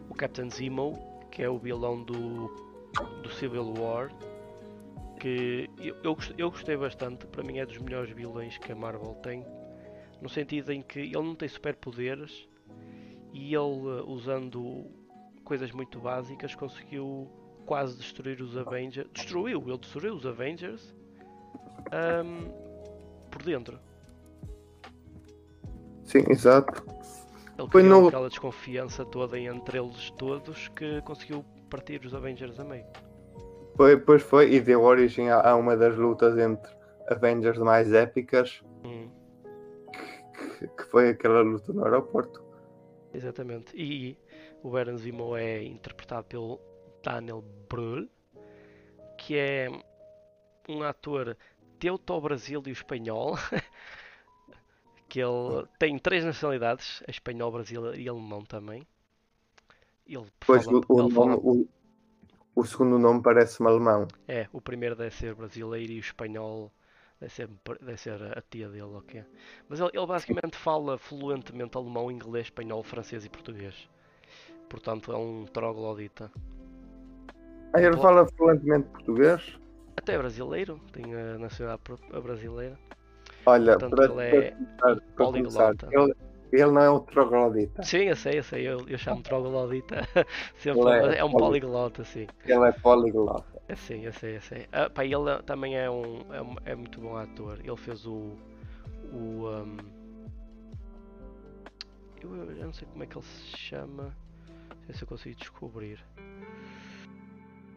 [0.09, 2.47] o Captain Zemo, que é o vilão do,
[3.21, 4.11] do Civil War.
[5.19, 5.69] Que
[6.03, 9.45] eu, eu, gostei bastante, para mim é dos melhores vilões que a Marvel tem.
[10.21, 12.47] No sentido em que ele não tem superpoderes
[13.33, 14.85] e ele, usando
[15.43, 17.29] coisas muito básicas, conseguiu
[17.65, 19.09] quase destruir os Avengers.
[19.13, 20.93] Destruiu, ele destruiu os Avengers.
[21.91, 22.51] Um,
[23.29, 23.79] por dentro.
[26.13, 26.85] Sim, exato.
[27.57, 28.07] Ele Foi no...
[28.07, 32.85] aquela desconfiança toda entre eles todos que conseguiu partir os Avengers a meio.
[33.75, 36.71] Foi, pois foi, e deu origem a, a uma das lutas entre
[37.09, 39.09] Avengers mais épicas, hum.
[40.59, 42.43] que, que, foi aquela luta no aeroporto.
[43.11, 43.75] Exatamente.
[43.75, 44.15] E
[44.61, 46.59] o Baron Zemo é interpretado pelo
[47.03, 48.07] Daniel Brühl,
[49.17, 49.67] que é
[50.69, 51.35] um ator
[51.79, 53.35] teuto-brasil e espanhol.
[55.13, 58.87] que ele tem três nacionalidades, espanhol, brasileiro e alemão também.
[60.07, 61.35] Ele pois, fala, o, ele fala...
[61.35, 61.69] o,
[62.55, 64.07] o segundo nome parece-me alemão.
[64.27, 66.71] É, o primeiro deve ser brasileiro e o espanhol
[67.19, 67.47] deve ser,
[67.79, 69.23] deve ser a tia dele, ok?
[69.69, 73.87] Mas ele, ele basicamente fala fluentemente alemão, inglês, espanhol, francês e português.
[74.67, 76.31] Portanto, é um troglodita.
[77.71, 79.59] Ah, ele fala fluentemente português?
[79.95, 81.83] Até é brasileiro, tem a nacionalidade
[82.23, 82.79] brasileira.
[83.45, 86.15] Olha, Portanto, para, ele é para, para começar, ele,
[86.51, 87.83] ele não é um troglodita.
[87.83, 90.07] Sim, eu sei, eu sei, eu, eu chamo troglodita.
[90.57, 92.27] Sempre, é, é, um poliglota, sim.
[92.45, 93.43] Ele é poliglota.
[93.67, 94.67] É, sim, eu sei, eu sei.
[94.71, 96.19] Ah, pá, ele também é um,
[96.65, 97.59] é, é, muito bom ator.
[97.59, 98.37] Ele fez o.
[99.11, 99.77] o um,
[102.21, 104.15] eu, eu, não sei como é que ele se chama.
[104.69, 105.99] Não sei se eu consigo descobrir.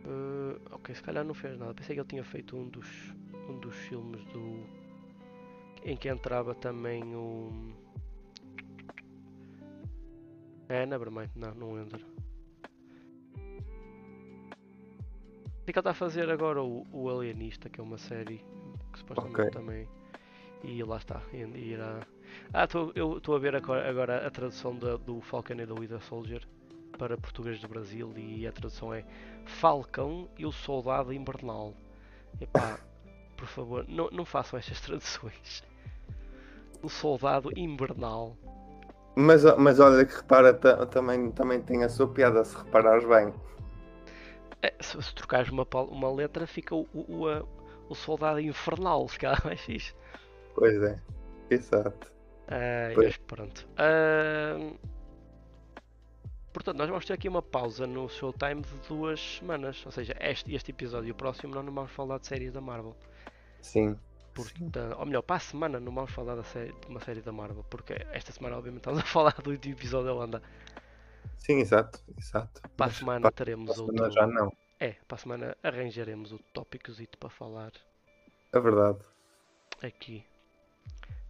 [0.04, 1.74] Uh, ok, se calhar não fez nada.
[1.74, 2.86] Pensei que ele tinha feito um dos,
[3.48, 4.85] um dos filmes do.
[5.86, 7.48] Em que entrava também o.
[10.68, 12.04] É, Nevermind, não, não entra.
[15.62, 18.44] O que ele está a fazer agora o, o Alienista, que é uma série
[18.92, 19.50] que supostamente okay.
[19.50, 19.88] também.
[20.64, 22.04] E lá está, irá.
[22.52, 26.02] Ah, tô, eu estou a ver agora, a tradução da, do Falcon e do Winter
[26.02, 26.44] Soldier
[26.98, 29.04] para português do Brasil e a tradução é
[29.44, 31.74] Falcão e o Soldado Invernal.
[32.40, 32.80] Epá,
[33.36, 35.62] por favor, não, não façam estas traduções.
[36.82, 38.36] O Soldado Invernal.
[39.14, 43.32] Mas, mas olha que repara, também, também tem a sua piada se reparares bem.
[44.62, 47.48] É, se, se trocares uma, uma letra, fica o, o, o,
[47.88, 49.94] o soldado infernal, se calhar mais fixe.
[50.54, 51.00] Pois é,
[51.50, 52.12] exato.
[52.46, 53.16] Uh, pois.
[53.18, 53.68] pronto.
[53.72, 54.78] Uh,
[56.52, 59.84] portanto, nós vamos ter aqui uma pausa no Showtime de duas semanas.
[59.84, 62.96] Ou seja, este, este episódio e o próximo não vamos falar de séries da Marvel.
[63.60, 63.98] Sim.
[64.36, 67.64] Portanto, ou melhor, para a semana não vamos falar série, de uma série da Marvel,
[67.70, 70.42] porque esta semana obviamente estamos a falar do episódio da Wanda.
[71.38, 72.60] Sim, exato, exato.
[72.76, 74.10] Para a semana para, teremos para outro.
[74.10, 74.52] já não.
[74.78, 77.72] É, para a semana arranjaremos o tópicozito para falar.
[78.52, 78.98] É verdade.
[79.82, 80.24] Aqui.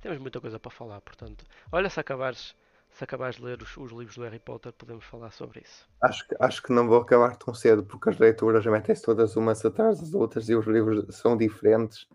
[0.00, 1.44] Temos muita coisa para falar, portanto.
[1.70, 2.56] Olha, se acabares,
[2.90, 5.88] se acabares de ler os, os livros do Harry Potter, podemos falar sobre isso.
[6.02, 10.00] Acho, acho que não vou acabar tão cedo, porque as leituras metem-se todas umas atrás
[10.00, 12.08] das outras e os livros são diferentes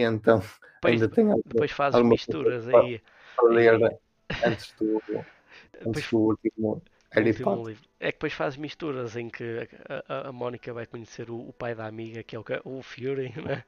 [0.00, 0.42] e então
[0.76, 3.00] depois, ainda tenho depois fazes misturas aí.
[3.42, 4.00] Ler
[4.44, 5.02] antes do,
[5.86, 7.76] antes do último Harry Potter.
[7.98, 9.68] É que depois fazes misturas em que
[10.08, 13.34] a, a, Mónica vai conhecer o, o, pai da amiga, que é o, o Fury,
[13.44, 13.64] né?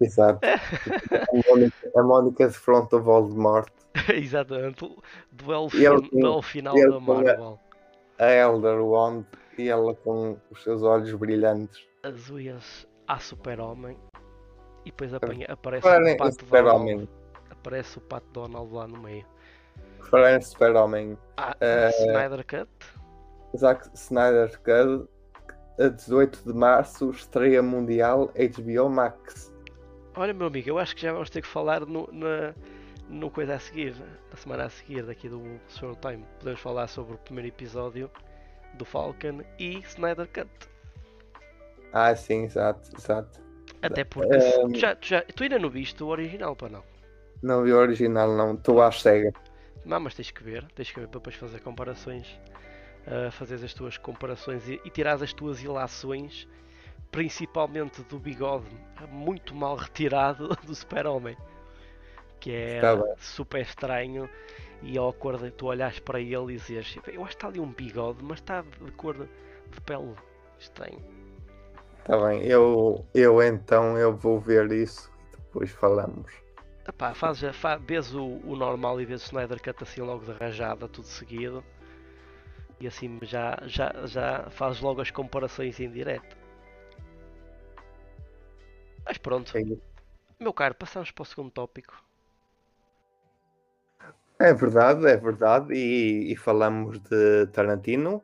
[0.00, 0.40] Exato.
[0.46, 3.72] a, Mónica, a Mónica de front of Voldemort.
[4.14, 4.84] Exatamente.
[4.84, 7.58] O duelo, fin, duelo final da Marvel.
[8.18, 9.24] A Elder Wand
[9.56, 11.84] e ela com os seus olhos brilhantes.
[12.02, 13.96] As unhas a super-homem
[14.88, 17.08] e depois apanha, aparece o Pato Donald.
[17.50, 19.26] Aparece o Pato Donald lá no meio.
[20.10, 21.18] Falar Super-Homem.
[21.36, 22.70] Ah, uh, Snyder Cut?
[23.56, 25.08] Zack Snyder Cut,
[25.78, 29.52] a 18 de março, estreia mundial HBO Max.
[30.16, 32.54] Olha, meu amigo, eu acho que já vamos ter que falar no, na,
[33.08, 33.94] no coisa a seguir,
[34.30, 36.24] na semana a seguir, daqui do Showtime.
[36.38, 38.10] Podemos falar sobre o primeiro episódio
[38.74, 40.48] do Falcon e Snyder Cut.
[41.92, 43.47] Ah, sim, exato, exato.
[43.82, 46.82] Até porque um, tu, já, tu, já, tu ainda não viste o original, para não?
[47.42, 48.54] Não vi o original, não.
[48.54, 49.32] Estou à cega.
[49.84, 52.26] Não, mas tens que ver, tens que ver para depois fazer comparações,
[53.06, 56.48] uh, fazer as tuas comparações e, e tirar as tuas ilações,
[57.10, 58.66] principalmente do bigode
[59.10, 61.36] muito mal retirado do Super-Homem,
[62.40, 62.80] que é
[63.18, 64.28] super estranho
[64.82, 67.72] e ao acordo tu olhas para ele e dizes, eu acho que está ali um
[67.72, 70.14] bigode, mas está de cor de pele
[70.58, 71.02] estranho.
[72.08, 76.32] Está bem, eu, eu então eu vou ver isso e depois falamos.
[76.88, 80.32] Epá, faz, faz, vês o, o normal e vês o Snyder Cut assim logo de
[80.32, 81.62] rajada, tudo seguido.
[82.80, 86.34] E assim já, já, já fazes logo as comparações em direto.
[89.04, 89.52] Mas pronto.
[90.40, 92.02] Meu caro, passamos para o segundo tópico.
[94.38, 95.74] É verdade, é verdade.
[95.74, 98.22] E, e falamos de Tarantino.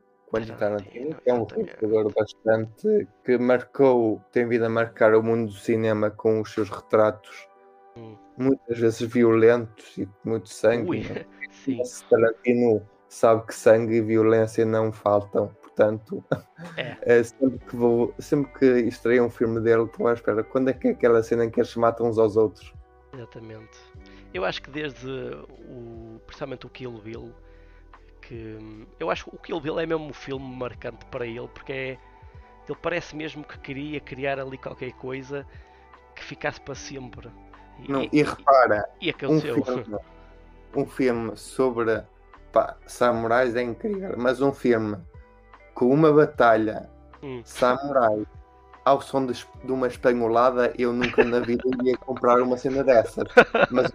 [0.83, 6.11] Que é um realizador bastante que marcou, tem vindo a marcar o mundo do cinema
[6.11, 7.49] com os seus retratos
[7.97, 8.17] hum.
[8.37, 11.09] muitas vezes violentos e muito sangue.
[11.09, 11.25] Né?
[11.51, 11.81] Sim.
[12.11, 16.23] Tarantino sabe que sangue e violência não faltam, portanto,
[16.77, 16.97] é.
[17.03, 17.23] é.
[17.23, 20.89] sempre, que vou, sempre que estreia um filme dele, estou à espera quando é que
[20.89, 22.73] é aquela cena em que eles se matam uns aos outros.
[23.13, 23.79] Exatamente.
[24.33, 27.33] Eu acho que desde o, principalmente o Kill Bill
[28.35, 31.73] que eu acho que o Kill Bill é mesmo um filme marcante para ele porque
[31.73, 31.99] é,
[32.69, 35.47] ele parece mesmo que queria criar ali qualquer coisa
[36.15, 37.31] que ficasse para sempre.
[37.81, 39.99] E, Não, e repara, e, e um, filme,
[40.75, 42.03] um filme sobre
[42.53, 44.99] pá, samurais é incrível, mas um filme
[45.75, 46.91] com uma batalha
[47.23, 47.41] Hum.
[47.43, 48.27] samurai
[48.85, 49.33] ao som de,
[49.65, 53.25] de uma espanholada, eu nunca na vida ia comprar uma cena dessas.
[53.71, 53.91] Mas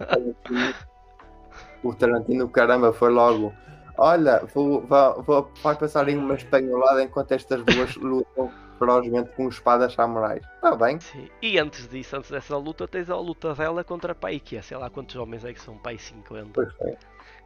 [1.82, 3.54] o Tarantino, caramba, foi logo.
[3.98, 9.48] Olha, vou, vou, vou- vai passar em uma espanholada enquanto estas duas lutam ferozmente com
[9.48, 10.42] espadas samurais.
[10.54, 10.98] Está bem?
[11.00, 11.28] Sim.
[11.42, 14.76] E antes disso, antes dessa luta, tens a luta dela contra pai que é, sei
[14.76, 16.50] lá quantos homens é que são, pai 50.
[16.54, 16.96] Pois foi.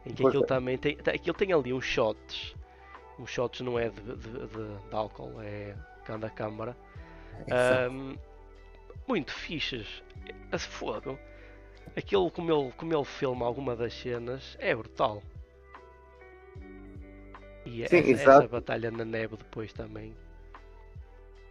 [0.05, 0.47] Em que Pois aquilo é.
[0.47, 0.97] também tem.
[1.05, 2.55] Aquilo tem ali uns shots.
[3.19, 6.75] Uns shots não é de, de, de- de álcool, é cá da câmara.
[7.47, 7.91] Exato.
[7.91, 8.15] Ahm,
[9.07, 10.03] muito fixes.
[10.51, 11.17] A fogo.
[11.97, 15.21] Aquilo como ele, como ele filma alguma das cenas é brutal.
[17.65, 18.49] E Sim, essa, essa exato.
[18.49, 20.15] batalha na neve depois também.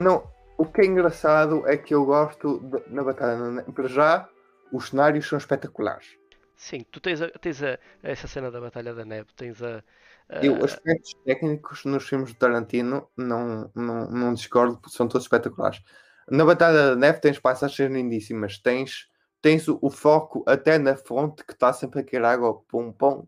[0.00, 0.24] Não,
[0.56, 3.36] o que é engraçado é que eu gosto de- na batalha.
[3.50, 4.28] na- Para já,
[4.72, 6.16] os cenários são espetaculares.
[6.56, 9.82] Sim, tu tens, a- tens a, essa cena da Batalha da Neve, tens a.
[10.28, 15.24] a- Eu, aspectos técnicos nos filmes de Tarantino não, não, não discordo, porque são todos
[15.24, 15.82] espetaculares.
[16.30, 19.08] Na Batalha da Neve tens paisagens lindíssimas, tens,
[19.42, 23.26] tens o, o foco até na fonte que está sempre a cair água, pum pum.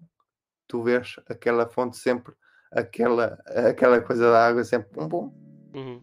[0.69, 2.33] Tu vês aquela fonte sempre,
[2.73, 5.33] aquela, aquela coisa da água sempre pum pum.
[5.75, 6.03] Uhum.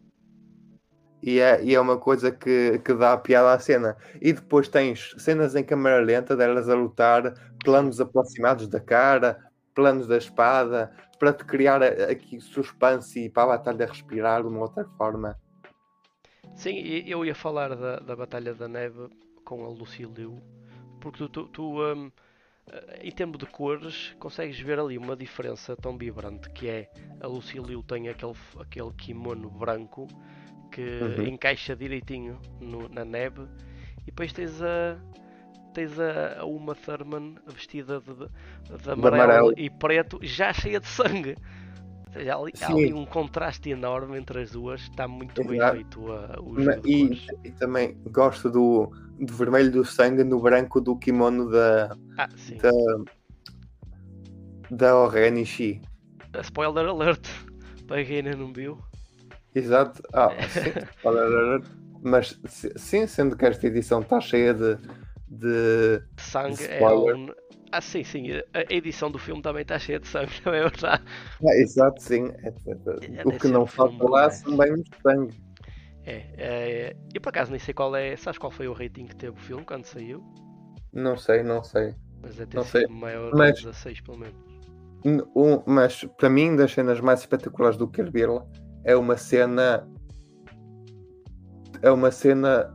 [1.22, 3.96] E é, e é uma coisa que, que dá piada à cena.
[4.22, 9.40] E depois tens cenas em câmera lenta delas a lutar, planos aproximados da cara,
[9.74, 14.60] planos da espada, para te criar aqui suspense e para a batalha respirar de uma
[14.60, 15.38] outra forma.
[16.56, 16.76] Sim,
[17.08, 19.10] eu ia falar da, da Batalha da Neve
[19.44, 20.42] com a Lucy Liu,
[21.02, 22.12] porque tu, tu, tu, eh,
[23.02, 26.90] em termos de cores, consegues ver ali uma diferença tão vibrante que é
[27.22, 30.08] a Lucy Liu tem aquele, aquele kimono branco
[30.72, 31.26] que Uhum.
[31.26, 33.44] encaixa direitinho no- na neve
[34.02, 34.98] e depois tens a
[35.74, 39.54] tens a, a Uma Thurman vestida de, de, de amarelo, amarelo.
[39.58, 41.36] e preto já cheia de sangue.
[42.08, 45.62] Ou seja, ali, há ali um contraste enorme entre as duas, está muito bem Exato.
[45.62, 47.10] feito a, o jogo E,
[47.44, 48.92] e também gosto do,
[49.26, 52.58] do vermelho do sangue no branco do kimono da, Ah, sim.
[52.58, 52.72] da,
[54.72, 55.82] da Orenishi.
[56.42, 57.28] Spoiler alert.
[57.88, 58.78] Para quem ainda não viu.
[59.54, 60.02] Exato.
[60.14, 60.72] Ah, sim.
[60.98, 61.66] Spoiler alert.
[62.02, 62.40] Mas
[62.76, 64.76] sim, sendo que esta edição está cheia de,
[65.30, 67.16] de De sangue é Spoiler.
[67.16, 67.36] algo.
[67.72, 68.28] Ah, sim, sim.
[68.54, 71.02] A edição do filme também está cheia de sangue, não é verdade?
[71.44, 72.28] Ah, exato, sim.
[72.44, 74.30] É- é- É, o deve que não um falta lá é.
[74.30, 75.34] são bem muito sangue.
[76.06, 76.96] É, é.
[77.14, 78.16] Eu por acaso nem sei qual é.
[78.18, 80.24] Sabes qual foi o rating que teve o filme quando saiu?
[80.92, 81.96] Não sei, não sei.
[82.22, 84.36] Mas deve ter Não sido sei, maior mas- de 16 pelo menos.
[85.06, 88.42] Um- mas para mim, das cenas mais espetaculares do Kill Bill
[88.86, 89.88] é uma cena.
[91.82, 92.74] É uma cena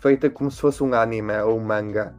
[0.00, 2.14] feita como se fosse um anime ou um manga.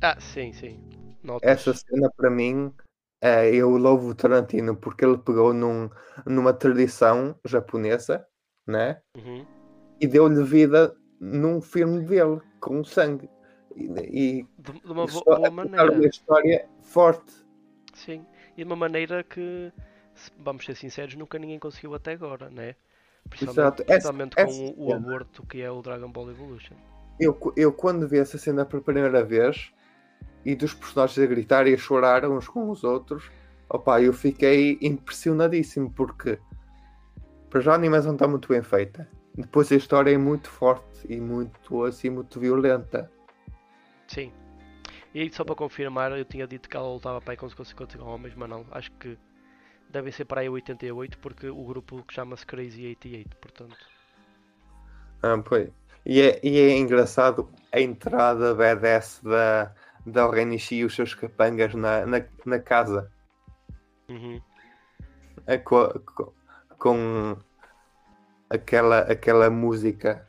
[0.00, 0.80] Ah, sim, sim.
[1.22, 1.50] Notas.
[1.50, 2.72] Essa cena para mim,
[3.20, 5.90] é, eu louvo o Tarantino porque ele pegou num,
[6.26, 8.26] numa tradição japonesa,
[8.66, 9.00] né?
[9.16, 9.44] Uhum.
[10.00, 13.28] E deu-lhe vida num filme dele, com sangue.
[13.76, 15.92] E, e De, de uma boa contar maneira.
[15.92, 17.32] uma história forte.
[17.94, 18.24] Sim.
[18.56, 19.72] E de uma maneira que,
[20.38, 22.74] vamos ser sinceros, nunca ninguém conseguiu até agora, né?
[23.28, 23.82] Principalmente, Exato.
[23.82, 24.96] Essa- principalmente essa com o, o cena.
[24.96, 26.74] aborto que é o Dragon Ball Evolution.
[27.18, 29.72] Eu, eu quando vi essa cena pela primeira vez
[30.44, 33.30] e dos personagens a gritar e a chorar uns com os outros,
[33.68, 36.38] opa, eu fiquei impressionadíssimo porque
[37.48, 39.08] para já a animação está muito bem feita.
[39.34, 43.10] Depois a história é muito forte e muito assim muito violenta.
[44.06, 44.32] Sim.
[45.14, 48.34] E só para confirmar, eu tinha dito que ela lutava para aí com 50 homens,
[48.34, 49.16] mas não, acho que
[49.88, 53.76] devem ser para aí 88, porque o grupo que chama-se Crazy 88, portanto.
[55.22, 55.70] Ah, pois.
[56.04, 59.72] E, é, e é engraçado a entrada badass da,
[60.04, 63.10] da Orenishi e os seus capangas na, na, na casa.
[64.08, 64.40] Uhum.
[65.46, 66.34] É co- co-
[66.78, 67.36] com,
[68.54, 70.26] aquela, aquela música.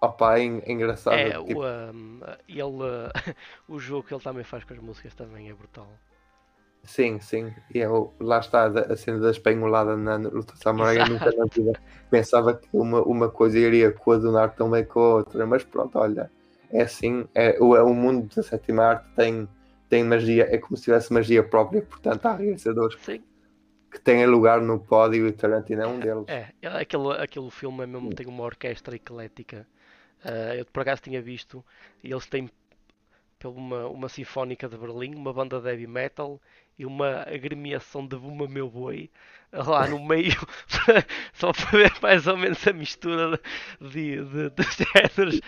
[0.00, 1.14] Opa, é, é engraçado.
[1.14, 3.10] É, tipo, o, um, ele,
[3.68, 5.88] o jogo que ele também faz com as músicas também é brutal.
[6.84, 7.52] Sim, sim.
[7.74, 10.96] E eu, lá está a cena da espanholada na luta samurai.
[11.08, 11.72] Nunca na vida
[12.10, 15.46] pensava que uma, uma coisa iria coadunar tão bem com a outra.
[15.46, 16.30] Mas pronto, olha,
[16.70, 17.26] é assim.
[17.34, 19.48] É, o, o mundo da sétima arte tem,
[19.88, 21.82] tem magia, é como se tivesse magia própria.
[21.82, 23.22] Portanto, há realizadores Sim,
[23.90, 26.24] que têm lugar no pódio e o Tarantino é um deles.
[26.26, 26.52] é.
[26.62, 29.66] é, Aquele, aquele filme é mesmo, tem uma orquestra eclética.
[30.24, 31.64] Ah, eu por acaso tinha visto,
[32.02, 32.50] e eles têm
[33.38, 36.40] pelo uma, uma sinfónica de Berlim, uma banda de heavy metal
[36.78, 39.10] e uma agremiação de Buma Meu Boi
[39.52, 40.36] lá no meio,
[41.32, 43.40] só para ver mais ou menos a mistura
[43.80, 44.62] de, de, de
[45.16, 45.40] géneros.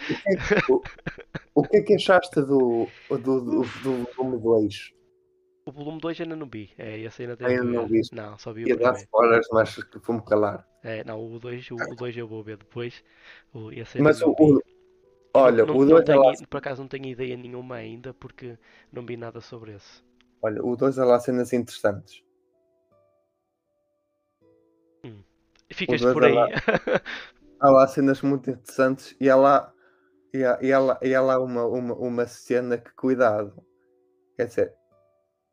[1.55, 4.93] O que é que achaste do, do, do, do volume 2?
[5.71, 6.71] O volume 2 ainda não vi.
[6.79, 8.15] É, esse ainda Ainda tenho não viste?
[8.15, 10.67] Não, só vi o Ia dar spoilers, mas fui-me calar.
[10.83, 13.03] É, não, o 2 o, o dois eu vou ver depois.
[13.53, 14.37] O, esse ainda Mas o, vi.
[14.39, 14.61] o-
[15.35, 18.59] olha, não, o não 2 é lá, por acaso não tenho ideia nenhuma ainda porque
[18.93, 20.03] não vi nada sobre esse.
[20.43, 22.23] olha, o 2 é lá cenas interessantes.
[25.73, 26.35] Ficas dois por aí.
[26.35, 26.49] lá.
[27.61, 29.73] Há lá cenas muito interessantes e há lá,
[30.35, 33.65] e há, e há lá, e há lá uma, uma, uma cena que cuidado.
[34.37, 34.75] Quer dizer,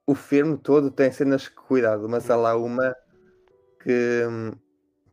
[0.08, 2.96] o filme todo tem cenas que cuidado, mas há lá uma
[3.84, 4.24] que,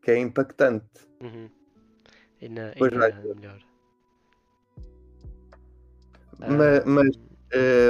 [0.01, 0.87] que é impactante.
[1.21, 1.51] Uhum.
[2.41, 3.61] Ainda, Pois ainda vai é melhor.
[6.41, 7.17] Ah, mas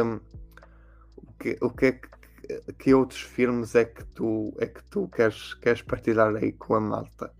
[0.02, 0.20] hum,
[1.16, 5.06] o, que, o que é que, que outros filmes é que tu, é que tu
[5.08, 7.30] queres, queres partilhar aí com a malta?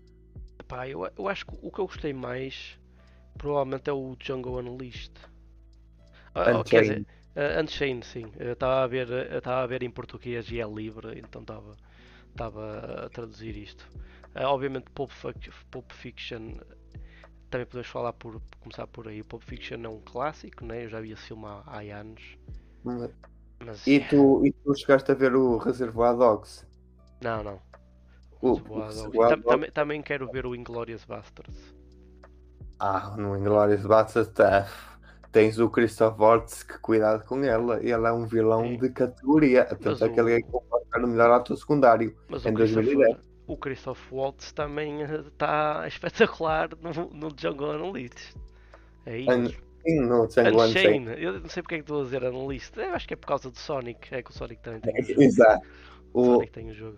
[0.67, 2.77] pá, eu, eu acho que o que eu gostei mais
[3.37, 5.13] provavelmente é o Django Unleashed.
[6.33, 7.05] Ah, quer dizer.
[7.35, 8.31] Uh, Unchained, sim.
[8.39, 11.75] Eu Estava a ver, eu estava a ver em português e é livre, então estava
[12.31, 13.85] estava a traduzir isto.
[14.35, 15.11] Uh, obviamente Pulp,
[15.71, 16.57] Pulp Fiction
[17.49, 19.23] também podemos falar por começar por aí.
[19.23, 20.85] Pulp Fiction é um clássico, né?
[20.85, 22.23] Eu já vi esse filme há, há anos.
[23.59, 26.65] Mas E tu, e tu chegaste a ver o Reservoir Dogs?
[27.21, 27.61] não, não.
[28.41, 31.73] O- também, também quero ver o Inglourious Basterds.
[32.79, 34.67] Ah, no Inglourious Basterds tá.
[35.35, 37.77] Tens o Christoph Waltz, que cuidado com ela.
[37.81, 38.77] Ele é um vilão Sim.
[38.77, 39.65] de categoria.
[39.65, 42.15] Tanto é que o- ele é convocado o melhor ator secundário.
[42.29, 42.95] Mas Em o 2010.
[42.97, 48.33] Christopher, o Christoph Waltz também está espetacular no, no Django Unleashed.
[49.05, 49.57] É isso.
[49.85, 51.21] Sim, no Django Unchained.
[51.21, 52.77] Eu não sei porque é que estou a dizer Unleashed.
[52.79, 54.15] Eu acho que é por causa do Sonic.
[54.15, 55.21] É que o Sonic também tem o jogo.
[55.21, 55.67] Exato.
[56.13, 56.97] O O, Sonic tem o jogo.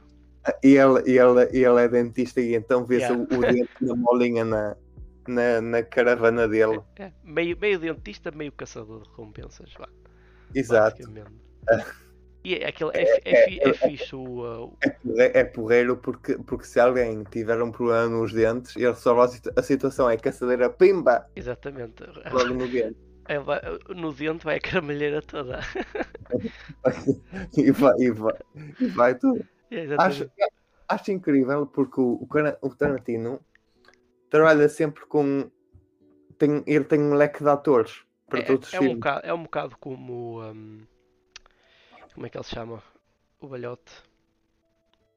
[0.64, 3.36] e ele, ele, ele é dentista e então vê-se Yeah.
[3.36, 4.78] o, o dente na molinha na,
[5.28, 6.80] na, na caravana dele.
[6.98, 9.74] É, meio, meio dentista, meio caçador de recompensas.
[9.78, 9.88] Vá,
[10.54, 10.98] Exato.
[12.44, 14.66] E é, aquele, é, é, é fixe o.
[14.66, 14.78] uh,
[15.18, 19.28] É É porreiro porque, porque se alguém tiver um problema nos dentes, ele resolve a,
[19.28, 20.10] situ- a situação.
[20.10, 21.28] É caçadeira, pimba!
[21.36, 22.04] exatamente.
[22.32, 22.96] Logo no dente.
[23.30, 23.60] É, vai-
[23.90, 25.60] no dente vai a caramelheira toda.
[27.58, 28.34] e, vai, e, vai,
[28.80, 29.44] e vai tudo.
[29.70, 30.32] É, Acho,
[30.88, 32.26] acho incrível porque o,
[32.62, 33.42] o Tarantino
[34.30, 35.50] trabalha sempre com.
[36.38, 38.98] Tem, ele tem um leque de atores para É, todos os é, um filmes.
[38.98, 40.44] bocado, é um bocado como.
[40.44, 40.80] um,
[42.14, 42.84] como é que ele se chama?
[43.40, 43.92] O Balhote.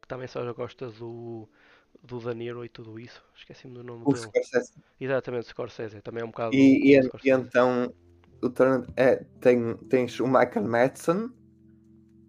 [0.02, 1.48] Que também só gosta do.
[2.02, 3.22] Do Danilo e tudo isso.
[3.34, 4.24] Esqueci-me do nome O dele.
[4.24, 4.72] Scorsese.
[4.98, 6.00] Exatamente, Scorsese.
[6.00, 6.54] Também é um bocado.
[6.54, 7.92] E, e, e então
[8.42, 8.48] o
[8.96, 11.30] é, tem, tens o Michael Madsen,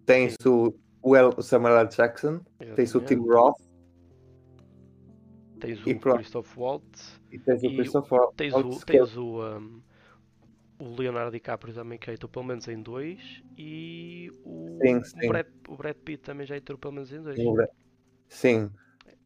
[0.04, 1.88] tens o, o, El, o Samuel L.
[1.88, 2.40] Jackson,
[2.74, 3.30] tens o Tim Exatamente.
[3.30, 3.71] Roth
[5.62, 6.18] Tens e o pronto.
[6.18, 7.20] Christoph Waltz.
[7.32, 9.82] e tens o E Christopher Tens Waltz, o, tens o, um,
[10.78, 13.20] o Leonardo DiCaprio também que já entrou pelo menos em dois
[13.56, 15.26] e o, Sim, sim.
[15.26, 17.38] o, Brad, o Brad Pitt também já entrou pelo menos em dois.
[18.28, 18.70] Sim.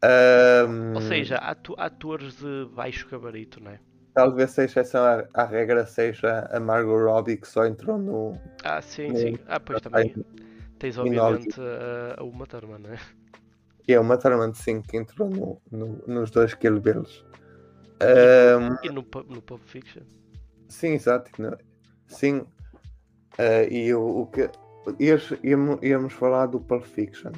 [0.03, 3.81] Ahm, Ou seja, atu- atores de baixo gabarito, não é?
[4.15, 8.33] talvez a exceção à, à regra seja a Margot Robbie que só entrou no.
[8.65, 9.39] Ah, sim, No- sim.
[9.47, 10.15] Ah, pois também.
[10.79, 12.99] Tens obviamente a, a Uma Thurman, não é?
[13.87, 17.25] Que é uma Thurman sim que entrou no, no- nos dois Kill Bills.
[18.01, 20.03] Ahm, E no, no Pulp Fiction.
[20.69, 21.31] sim, exato.
[21.41, 21.57] não-
[22.09, 22.45] Sim.
[23.39, 24.51] Ah, e o, o que.
[25.01, 27.33] Íamos, íamos, falar do Pulp Fiction.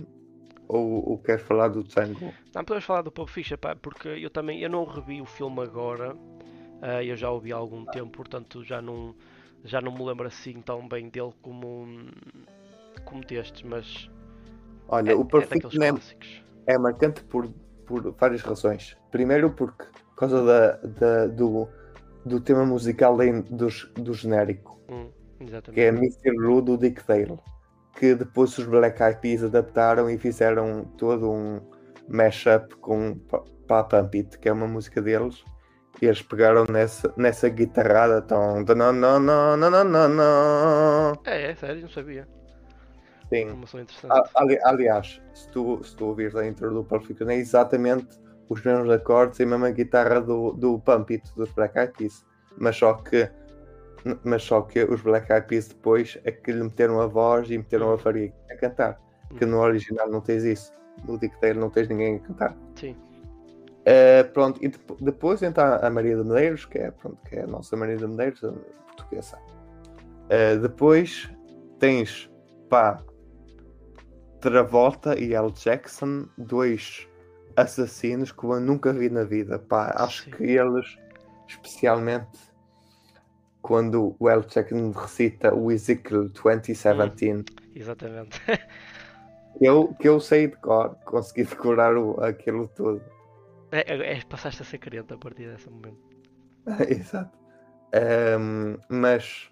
[0.68, 2.34] Ou, ou queres falar do Django?
[2.54, 5.60] Não, podemos falar do Pulp Fiction, pá, porque eu também eu não revi o filme
[5.62, 6.14] agora.
[6.82, 9.14] ah, eu já o vi há algum tempo, portanto já não,
[9.64, 11.86] já não me lembro assim tão bem dele como,
[13.04, 14.10] como destes, mas
[14.88, 16.44] Olha, é, o é Fiction é, clássicos.
[16.66, 17.48] é marcante por,
[17.86, 18.96] por várias razões.
[19.10, 21.68] Primeiro, porque por causa da, da- do,
[22.24, 23.68] do tema musical do,
[24.02, 25.10] do genérico, Hum,
[25.72, 26.34] que é Mr.
[26.44, 27.38] Rue do Dick Dale,
[27.96, 31.60] que depois os Black Eyed Peas adaptaram e fizeram todo um
[32.08, 33.14] mashup com
[33.68, 35.44] Pa- Pump It, que é uma música deles.
[36.00, 38.64] E eles pegaram nessa, nessa guitarrada tão.
[41.24, 42.26] É, é sério, não sabia.
[43.28, 43.42] Sim.
[43.42, 44.30] Informação interessante.
[44.34, 48.18] Ali- aliás, se tu, se tu ouvires a intro do Pulp Fiction, é exatamente
[48.48, 52.24] os mesmos acordes e a mesma guitarra do, do Pump It dos Black Eyed Peas.
[52.56, 53.30] Mas só que,
[54.24, 57.58] mas só que os Black Eyed Peas depois é que lhe meteram a voz e
[57.58, 58.98] meteram a farinha a cantar.
[59.36, 60.72] Que no original não tens isso.
[61.06, 62.56] No Dale não tens ninguém a cantar.
[62.74, 62.96] Sim.
[63.84, 67.42] Eh, pronto, e depo- depois entra a Maria de Medeiros, que é, pronto, que é
[67.42, 68.40] a nossa Maria de Medeiros,
[68.86, 69.38] portuguesa.
[70.30, 71.30] Eh, depois
[71.78, 72.30] tens,
[72.68, 73.00] pá,
[74.40, 75.50] Travolta e L.
[75.52, 77.08] Jackson, dois
[77.56, 79.92] assassinos que eu nunca vi na vida, pá.
[79.96, 80.30] Acho Sim.
[80.30, 80.98] que eles,
[81.46, 82.38] especialmente
[83.60, 84.44] quando o L.
[84.46, 88.40] Jackson recita o Ezekiel 2017, Exatamente.
[89.60, 93.02] Eu, que eu sei de cor, consegui decorar o, aquilo tudo.
[93.72, 95.98] É, é, é, passaste a ser crente a partir desse momento.
[96.88, 97.36] Exato.
[98.38, 99.50] Um, mas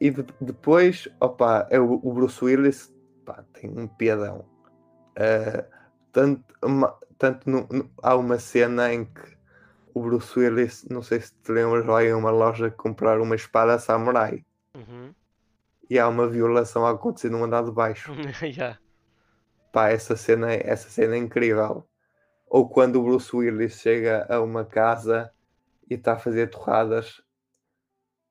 [0.00, 2.94] e de, depois, opa, é o, o Bruce Willis
[3.24, 4.44] pá, tem um piadão.
[5.16, 5.64] Uh,
[6.12, 9.38] tanto uma, tanto no, no, há uma cena em que
[9.94, 13.78] o Bruce Willis, não sei se te lembras, vai a uma loja comprar uma espada
[13.78, 14.44] samurai.
[14.74, 15.14] Uhum.
[15.88, 18.12] E há uma violação a acontecer no andar de baixo.
[18.42, 18.78] yeah.
[19.72, 21.86] Pá, essa cena, essa cena é incrível.
[22.46, 25.30] Ou quando o Bruce Willis chega a uma casa
[25.88, 27.22] e está a fazer torradas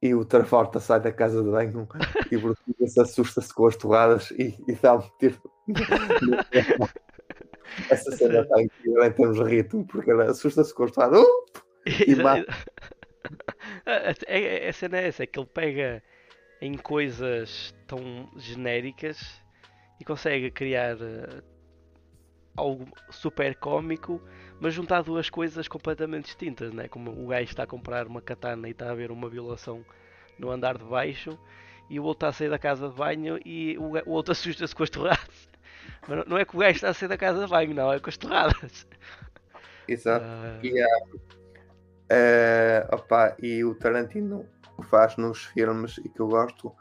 [0.02, 1.88] e o Travolta sai da casa de banho
[2.32, 5.42] e o Willis assusta-se com as torradas e, e dá um tiro.
[7.90, 11.28] Essa cena está incrível em termos de ritmo, porque ela assusta-se com as torradas uh!
[11.86, 12.52] e mata.
[13.86, 16.02] A, a, cena é essa, é que ele pega
[16.62, 19.20] em coisas tão genéricas
[20.00, 21.44] e consegue criar uh,
[22.60, 24.22] algo super cómico,
[24.60, 26.88] mas juntar duas coisas completamente distintas, né?
[26.88, 29.84] como o gajo está a comprar uma katana e está a ver uma violação
[30.38, 31.38] no andar de baixo
[31.90, 34.76] e o outro está a sair da casa de banho e o, o outro assusta-se
[34.76, 35.50] com as torradas.
[36.08, 38.00] Mas não é que o gajo está a sair da casa de banho, não, é
[38.00, 38.86] com as torradas.
[39.88, 40.26] Exato.
[40.26, 40.66] Uh...
[40.66, 40.88] E, uh,
[42.92, 44.46] opa, e o Tarantino
[44.90, 46.74] faz nos filmes e que eu gosto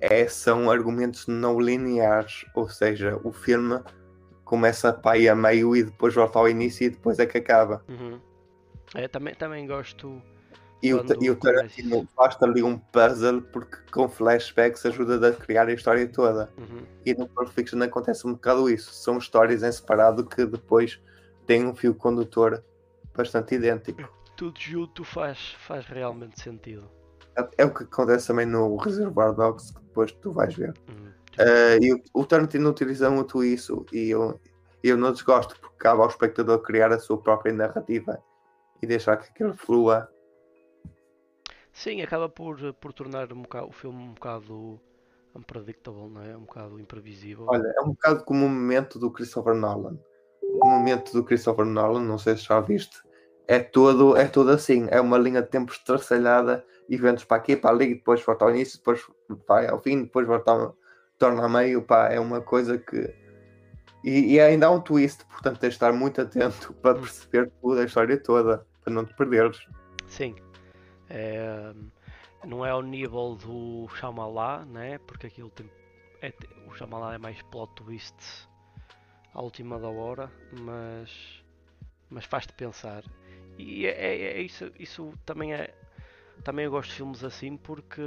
[0.00, 3.80] é, são argumentos não lineares, ou seja, o filme
[4.44, 7.84] começa para aí a meio e depois volta ao início e depois é que acaba.
[7.88, 8.20] Uhum.
[8.94, 10.22] É, também, também gosto.
[10.82, 15.66] E o, e o Tarantino faz ali um puzzle porque com flashbacks ajuda a criar
[15.66, 16.52] a história toda.
[16.58, 16.82] Uhum.
[17.06, 18.92] E no Pulp Fiction acontece um bocado isso.
[18.92, 21.00] São histórias em separado que depois
[21.46, 22.62] têm um fio condutor
[23.16, 24.06] bastante idêntico.
[24.36, 26.90] Tudo junto faz, faz realmente sentido.
[27.56, 30.74] É o que acontece também no Reservoir Dogs, que depois tu vais ver.
[31.38, 34.40] Uh, e o, o Tarantino utiliza muito isso e eu,
[34.82, 38.22] eu não desgosto, porque cabe ao espectador criar a sua própria narrativa
[38.80, 40.08] e deixar que aquilo flua.
[41.72, 44.80] Sim, acaba por, por tornar um bocado, o filme um bocado
[45.34, 46.36] unpredictable, não é?
[46.36, 47.46] Um bocado imprevisível.
[47.48, 49.98] Olha, é um bocado como o momento do Christopher Nolan.
[50.62, 53.02] O momento do Christopher Nolan, não sei se já viste,
[53.48, 57.70] é todo, é todo assim, é uma linha de tempo estraçalhada, eventos para aqui, para
[57.70, 59.04] ali, depois volta ao início, depois
[59.46, 60.76] vai ao fim, depois volta ao,
[61.18, 63.14] torna a meio, pá, é uma coisa que.
[64.02, 67.80] E, e, ainda há um twist, portanto tens de estar muito atento para perceber tudo,
[67.80, 69.66] a história toda, para não te perderes.
[70.06, 70.34] Sim.
[71.08, 71.72] É,
[72.44, 74.98] não é ao nível do Shyamalan, né?
[75.06, 75.70] Porque aquilo tem.
[76.20, 76.32] É,
[76.66, 78.14] o Shyamalan é mais plot twist
[79.32, 81.42] à última da hora, mas.
[82.10, 83.02] Mas faz-te pensar.
[83.58, 85.74] E é, é, é, isso, isso também é.
[86.42, 88.02] Também eu gosto de filmes assim porque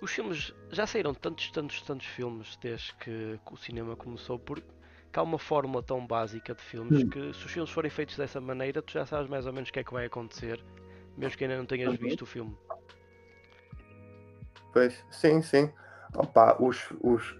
[0.00, 4.66] os filmes já saíram tantos, tantos, tantos filmes desde que, o cinema começou, porque
[5.14, 7.08] há uma fórmula tão básica de filmes hum.
[7.10, 9.72] que se os filmes forem feitos dessa maneira, tu já sabes mais ou menos o
[9.72, 10.64] que é que vai acontecer,
[11.16, 11.96] mesmo que ainda não tenhas uhum.
[11.96, 12.56] visto o filme.
[14.72, 15.70] Pois, sim, sim.
[16.14, 16.92] Opa, os.
[17.00, 17.36] os,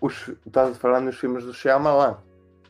[0.00, 2.18] os estás a falar nos filmes do Shyamalan?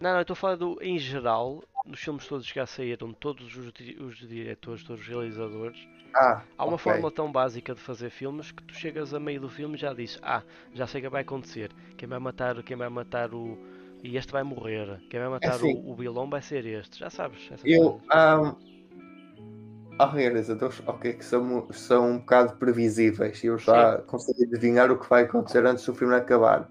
[0.01, 3.57] Não, não, estou a falar do, em geral, nos filmes todos que já saíram, todos
[3.57, 5.79] os, os diretores, todos os realizadores,
[6.15, 6.93] ah, há uma okay.
[6.93, 9.93] forma tão básica de fazer filmes que tu chegas a meio do filme e já
[9.93, 10.43] dizes, ah,
[10.75, 13.59] já sei o que vai acontecer, quem vai matar, quem vai matar o.
[14.03, 17.09] E este vai morrer, quem vai matar assim, o, o vilão vai ser este, já
[17.09, 17.49] sabes.
[17.65, 18.01] Eu.
[18.13, 18.73] Um,
[19.99, 24.07] há realizadores ok, que são, são um bocado previsíveis e eu já Sim.
[24.07, 26.69] consigo adivinhar o que vai acontecer antes do filme acabar.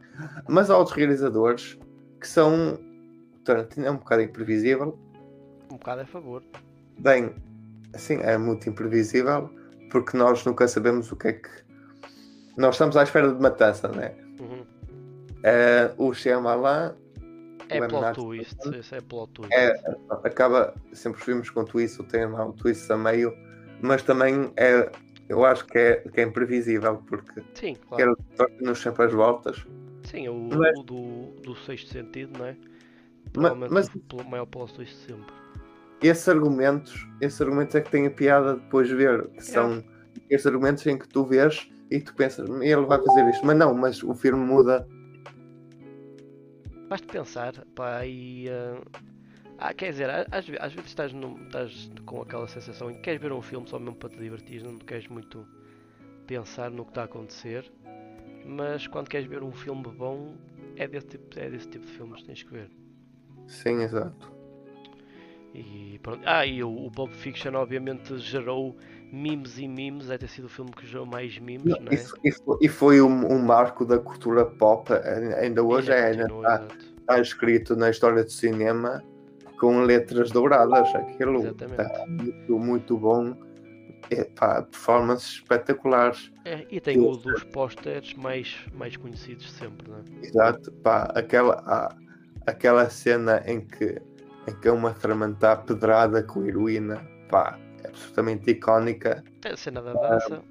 [0.48, 1.80] Mas há outros realizadores
[2.20, 2.80] que são.
[3.44, 5.00] Tarantino é um bocado imprevisível.
[5.72, 6.44] Um bocado a favor.
[7.00, 7.34] Bem,
[7.96, 9.50] Sim, é muito imprevisível
[9.92, 11.50] porque nós nunca sabemos o que é que.
[12.58, 14.16] Nós estamos à espera de matança, né?
[14.40, 14.66] Uhum.
[15.44, 16.96] É, o Shyamalan.
[17.70, 19.54] É plot twist, esse é plot twist.
[19.54, 19.74] É,
[20.24, 23.34] acaba, sempre vimos com twist, tem lá um twist a meio,
[23.82, 24.92] mas também é,
[25.30, 28.18] eu acho que é, que é imprevisível porque Sim, claro.
[28.60, 29.66] nos sempre as voltas.
[30.04, 32.58] Sim, o, mas, o do, do sexto sentido, não é?
[33.32, 35.41] Provavelmente mas, o maior plot twist sempre
[36.08, 39.84] esses argumentos, esses argumentos é que têm a piada depois de ver, que são é.
[40.30, 43.74] esses argumentos em que tu vês e tu pensas, ele vai fazer isto, mas não,
[43.74, 44.88] mas o filme muda.
[46.90, 48.48] Basta pensar, pá, e.
[48.50, 49.12] Uh...
[49.58, 53.22] Ah, quer dizer, às, às vezes estás, num, estás com aquela sensação em que queres
[53.22, 55.46] ver um filme só mesmo para te divertir, não queres muito
[56.26, 57.72] pensar no que está a acontecer,
[58.44, 60.36] mas quando queres ver um filme bom,
[60.76, 62.72] é desse tipo, é desse tipo de filmes que tens que ver.
[63.48, 64.41] Sim, exato.
[65.54, 66.22] E pronto.
[66.26, 68.76] Ah, e o, o Pulp Fiction obviamente gerou
[69.12, 72.04] memes e memes, é ter sido o filme que gerou mais memes, não, e, é?
[72.24, 74.92] e, foi, e foi um, um, marco da cultura pop,
[75.38, 79.04] ainda hoje é, ainda está, está, escrito na história do cinema
[79.60, 83.36] com letras douradas, aquilo está muito, muito bom.
[84.10, 86.34] É, pá, performances espetaculares.
[86.44, 90.26] É, e tem um dos pósteres mais, mais conhecidos sempre, não é?
[90.26, 91.96] Exato, pá, aquela,
[92.46, 94.02] aquela cena em que,
[94.48, 99.24] em que é uma tramantar pedrada com heroína, pá, é absolutamente icónica.
[99.44, 100.44] É a cena da dança.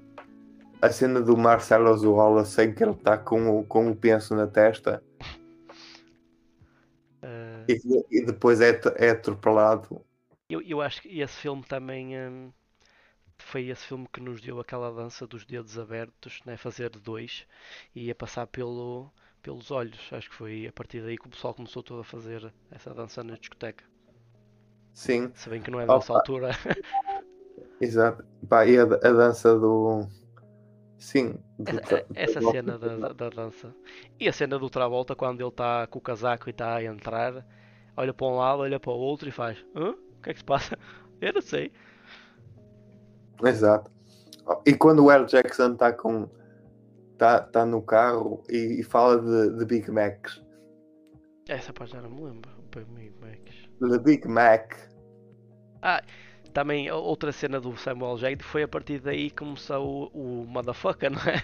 [0.81, 4.47] a cena do Marcelo Azuola sem que ele está com o, com o penso na
[4.47, 5.03] testa.
[7.21, 7.51] Uh...
[7.69, 7.79] E,
[8.09, 10.03] e, depois é, é atropelado.
[10.49, 12.17] Eu, eu acho que esse filme também.
[12.17, 12.51] Hum
[13.41, 16.55] foi esse filme que nos deu aquela dança dos dedos abertos, né?
[16.57, 17.45] fazer dois
[17.93, 19.11] e a passar pelo,
[19.41, 19.99] pelos olhos.
[20.11, 23.23] Acho que foi a partir daí que o pessoal começou todo a fazer essa dança
[23.23, 23.83] na discoteca.
[24.93, 25.31] Sim.
[25.35, 26.51] Se bem que não é dessa altura.
[27.79, 28.23] Exato.
[28.47, 30.05] Pá, e a, a, dança do.
[30.97, 31.35] Sim.
[31.57, 33.73] Do essa, essa cena da, da, dança.
[34.19, 37.45] E a cena do Travolta quando ele está com o casaco e está a entrar,
[37.97, 39.91] olha para um lado, olha para o outro e faz: Hã?
[39.91, 40.77] O que é que se passa?
[41.19, 41.71] Eu não sei.
[43.43, 43.89] Exato.
[44.65, 45.25] E quando o L.
[45.25, 46.29] Jackson está com.
[47.21, 50.43] Está tá no carro e, e fala de, de, Big Macs.
[51.47, 52.49] Essa parte já não me lembro.
[52.73, 53.69] Big Macs.
[53.79, 54.73] De Big Mac.
[55.83, 56.01] Ah,
[56.51, 61.11] também outra cena do Samuel Jackson foi a partir daí que começou o, o Motherfucker,
[61.11, 61.43] não é?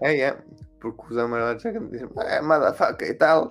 [0.00, 0.44] É, é.
[0.80, 3.48] Porque o Samuel Jackson diz: É, Motherfucker e tal.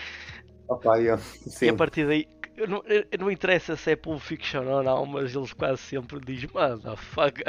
[0.66, 1.66] Opa, eu, sim.
[1.66, 2.26] E a partir daí
[2.66, 2.82] não,
[3.18, 6.48] não interessa se é Pulp Fiction ou não, mas eles quase sempre dizem
[6.96, 7.44] fuck.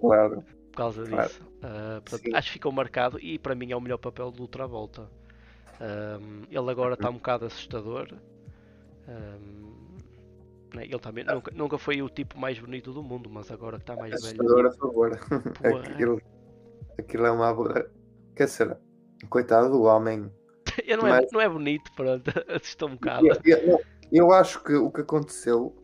[0.00, 0.55] Claro.
[0.76, 1.26] Por causa claro.
[1.26, 1.42] disso.
[1.42, 5.08] Uh, portanto, acho que ficou marcado e para mim é o melhor papel do Travolta.
[5.80, 8.12] Um, ele agora está um bocado assustador.
[9.08, 9.96] Um,
[10.74, 13.84] né, ele também nunca, nunca foi o tipo mais bonito do mundo, mas agora que
[13.84, 14.68] está mais assustador velho.
[14.68, 15.18] a favor.
[15.90, 16.20] aquilo,
[16.98, 17.54] aquilo é uma.
[18.36, 18.76] Quer dizer,
[19.30, 20.30] coitado do homem.
[20.84, 21.32] ele não, é, mas...
[21.32, 23.26] não é bonito, pronto, assustou um bocado.
[23.26, 23.80] Eu, eu,
[24.12, 25.74] eu acho que o que aconteceu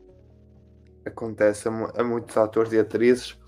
[1.03, 3.41] acontece a, a muitos atores e atrizes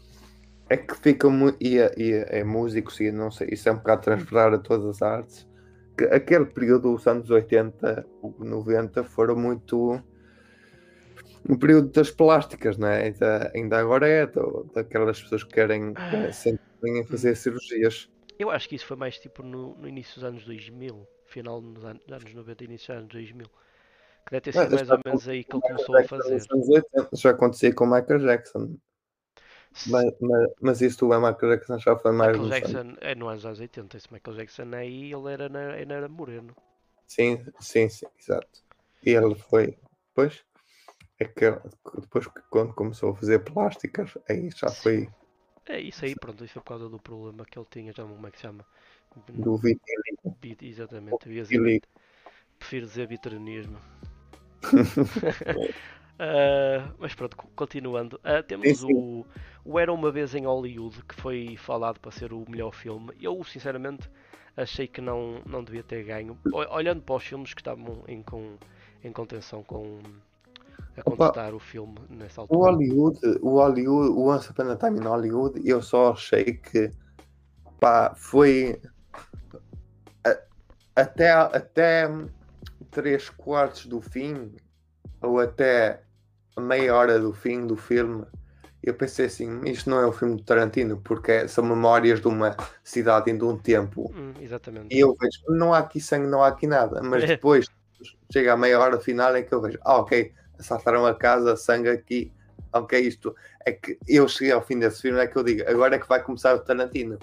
[0.70, 1.57] é que ficam muito.
[1.61, 5.01] E, e é músicos, e não sei, isso é um bocado transferar a todas as
[5.01, 5.47] artes.
[5.97, 8.05] Que aquele período dos anos 80,
[8.39, 10.01] 90 foram muito.
[11.47, 13.03] Um período das plásticas, né?
[13.03, 14.28] Ainda, ainda agora é
[14.74, 18.09] daquelas pessoas que querem que sempre em fazer cirurgias.
[18.38, 21.86] Eu acho que isso foi mais tipo no, no início dos anos 2000, final dos
[21.86, 23.45] anos, anos 90, início dos anos 2000.
[23.45, 26.41] Que deve ter sido mais ou menos aí que ele começou a fazer.
[27.13, 28.76] Já acontecia com o Michael Jackson.
[29.88, 32.38] Mas, mas, mas isso do Michael Jackson já foi mais.
[32.38, 33.98] Michael Jackson é no anos 80.
[33.98, 35.46] Esse Michael Jackson aí ele era,
[35.80, 36.56] ele era moreno.
[37.08, 38.64] Sim, sim, sim, exato.
[39.06, 39.78] E ele foi.
[40.14, 40.44] Pois.
[41.18, 41.50] É que
[42.02, 45.08] depois quando começou a fazer plásticas, aí já foi.
[45.66, 48.28] É isso aí, pronto, isso foi por causa do problema que ele tinha, já como
[48.28, 48.66] é que se chama?
[49.30, 50.38] Do vitiligo.
[50.62, 51.86] Exatamente, vitiligo.
[52.60, 53.80] Prefiro dizer vitilinismo
[56.20, 58.18] uh, mas pronto, continuando.
[58.18, 59.26] Uh, temos o,
[59.66, 63.11] o Era Uma Vez em Hollywood, que foi falado para ser o melhor filme.
[63.20, 64.09] Eu, sinceramente,
[64.55, 66.38] achei que não, não devia ter ganho.
[66.72, 68.57] Olhando para os filmes que estavam em, com,
[69.03, 69.99] em contenção com
[70.95, 72.59] a contestar o filme nessa altura.
[72.59, 76.91] O Hollywood, o Hollywood, o Once Upon a Time in Hollywood, eu só achei que
[77.80, 78.80] pá, foi
[80.95, 82.07] até, até
[82.91, 84.55] 3 quartos do fim,
[85.22, 86.01] ou até
[86.57, 88.26] meia hora do fim do filme,
[88.86, 92.56] eu pensei assim, isto não é um filme de Tarantino, porque são memórias de uma
[92.84, 94.14] cidade e de um tempo.
[94.16, 94.96] Hum, exatamente.
[94.96, 97.02] E eu vejo, não há aqui sangue, não há aqui nada.
[97.02, 97.68] Mas depois,
[98.32, 101.90] chega a meia hora final, é que eu vejo, ah, ok, assaltaram a casa, sangue
[101.90, 102.32] aqui,
[102.72, 103.36] ok, isto.
[103.66, 106.08] É que eu cheguei ao fim desse filme, é que eu digo, agora é que
[106.08, 107.18] vai começar o Tarantino.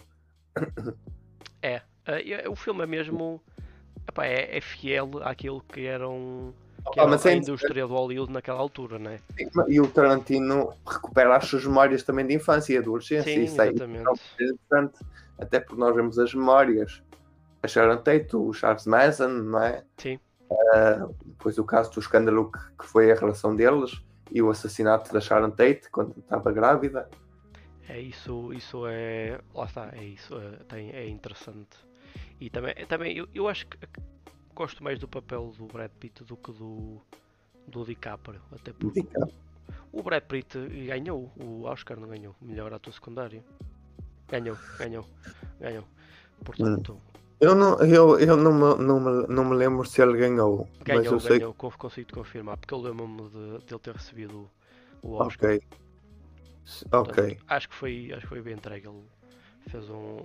[1.63, 3.41] É, uh, o filme é mesmo
[4.09, 6.53] epá, é, é, fiel àquilo que eram
[6.91, 9.19] que ah, era a indústria do Hollywood naquela altura, né?
[9.69, 13.33] E o Tarantino recupera as suas memórias também de infância e adolescência.
[13.33, 14.09] Sim, isso é exatamente.
[14.41, 14.99] é interessante,
[15.39, 17.03] até porque nós vemos as memórias.
[17.63, 19.85] A Sharon Tate, o Charles Manson, não é?
[19.97, 20.19] Sim.
[20.51, 25.13] Uh, depois o caso do escândalo que, que, foi a relação deles e o assassinato
[25.13, 27.09] da Sharon Tate quando estava grávida.
[27.89, 29.41] É isso, isso é.
[29.55, 31.79] Lá está, é isso, é, tem, é interessante.
[32.41, 33.79] E também, também eu, eu acho que
[34.55, 37.01] gosto mais do papel do Brad Pitt do que do,
[37.67, 38.41] do DiCaprio.
[38.53, 39.35] Até porque DiCaprio.
[39.93, 43.43] o Brad Pitt ganhou, o Oscar não ganhou, melhor ator secundário.
[44.29, 45.07] Ganhou, ganhou,
[45.61, 45.85] ganhou.
[46.45, 46.99] Portanto.
[47.41, 50.69] Eu não, eu, eu não, me, não, me, não me lembro se ele ganhou.
[50.85, 51.71] Ganhou, mas eu ganhou, sei...
[51.79, 54.49] consigo confirmar, porque eu lembro-me de, de ele ter recebido
[55.03, 55.57] o Oscar.
[55.57, 55.63] Ok.
[56.93, 57.15] Ok.
[57.15, 58.87] Portanto, acho que foi, acho que foi bem entregue.
[58.87, 59.03] Ele
[59.67, 60.19] fez um,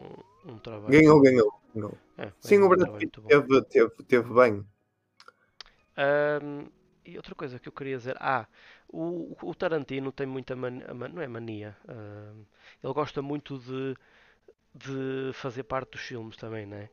[0.46, 0.90] um trabalho.
[0.90, 1.52] Ganhou, ganhou.
[1.78, 1.98] Ganhou.
[2.18, 4.66] É, Sim, o um Brad Pitt teve, teve, teve bem.
[5.96, 6.70] Ahm,
[7.06, 8.46] e outra coisa que eu queria dizer, ah,
[8.90, 12.44] o, o Tarantino tem muita mania, não é mania, ahm,
[12.84, 13.96] ele gosta muito de,
[14.76, 16.90] de fazer parte dos filmes também, não é?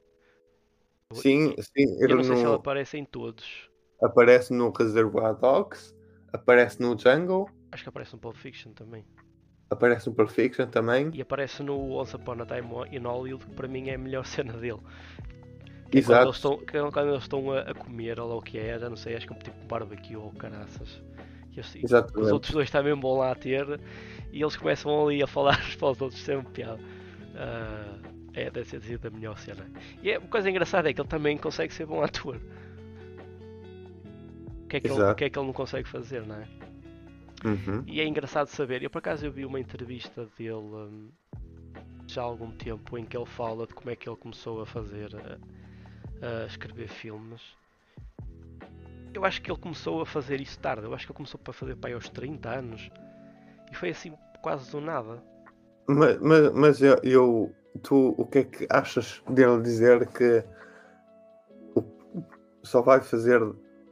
[1.13, 1.87] Sim, sim.
[2.07, 3.69] Eu não sei se ele no- aparece em todos.
[4.01, 5.93] aparece no Reservoir Dogs,
[6.33, 9.05] aparece no Jungle, Acho que aparece no Pulp Fiction também.
[9.75, 11.11] Aparece no Perfection também.
[11.13, 14.25] E aparece no Once Upon a Time in Hollywood, que para mim é a melhor
[14.27, 14.81] cena dele.
[15.91, 16.25] Que é quando Exato.
[16.27, 18.79] eles estão, que é quando eles estão a, a comer, ou lá o que é,
[18.79, 21.01] já não sei, acho que é um tipo de barbecue ou caraças.
[21.53, 23.79] E eles- e os outros dois também vão lá ter
[24.33, 26.81] e eles começam ali a falar uns para os outros, sempre piada.
[27.37, 27.97] Ah,
[28.33, 29.65] é, deve ser sido a melhor cena.
[30.03, 32.41] E é, uma coisa engraçada é que ele também consegue ser bom ator.
[34.65, 36.49] O que, é que ele, que é que ele não consegue fazer, não é?
[37.45, 37.85] Uhum.
[37.87, 41.11] E é engraçado saber, eu por acaso eu vi uma entrevista dele hum,
[42.07, 44.67] já há algum tempo em que ele fala de como é que ele começou a
[44.67, 47.43] fazer, a, a escrever filmes.
[49.13, 51.53] Eu acho que ele começou a fazer isso tarde, eu acho que ele começou para
[51.53, 52.91] fazer para aí aos 30 anos
[53.71, 55.23] e foi assim quase do nada.
[55.87, 60.45] Mas, mas, mas eu, eu- tu, o que é que achas dele dizer que
[62.63, 63.41] só vai fazer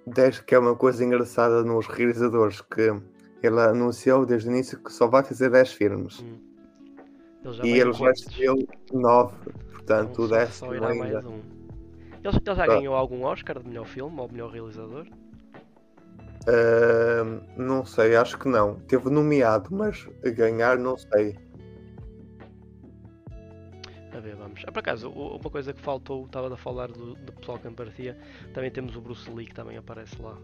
[0.06, 2.92] 10, que é uma coisa engraçada nos realizadores, que
[3.42, 6.20] ele anunciou desde o início que só vai fazer 10 filmes.
[6.20, 6.38] Hum.
[7.44, 8.56] Ele E ele já escreveu
[8.92, 9.34] 9,
[9.72, 11.04] portanto Então, o só- décimo só irá ainda.
[11.22, 11.32] mais um.
[11.34, 12.66] Ele, ele já Tá.
[12.66, 15.06] ganhou algum Oscar de melhor filme ou melhor realizador?
[16.46, 18.76] Ahm, não sei, acho que não.
[18.80, 21.36] Teve nomeado, mas ganhar não sei.
[24.14, 24.62] A ver, vamos.
[24.66, 27.74] Ah, por acaso, uma coisa que faltou, estava a falar do, do pessoal que me
[27.74, 28.16] parecia,
[28.52, 30.36] também temos o Bruce Lee que também aparece lá.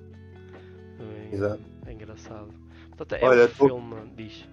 [0.96, 1.60] Também Exato.
[1.86, 2.48] É engraçado.
[2.98, 4.44] Portanto, é Olha, um tu- filme, diz.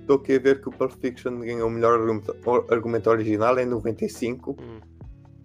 [0.00, 2.36] Estou aqui a ver que o Pulp Fiction ganhou o melhor argumento,
[2.70, 4.80] argumento original em 95 Hum,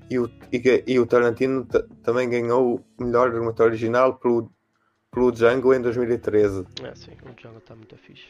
[0.09, 4.51] e o, e, e o Tarantino ta- também ganhou o melhor argumento original pelo,
[5.11, 6.65] pelo Django em 2013.
[6.83, 8.25] é sim, o Django está muito fixe.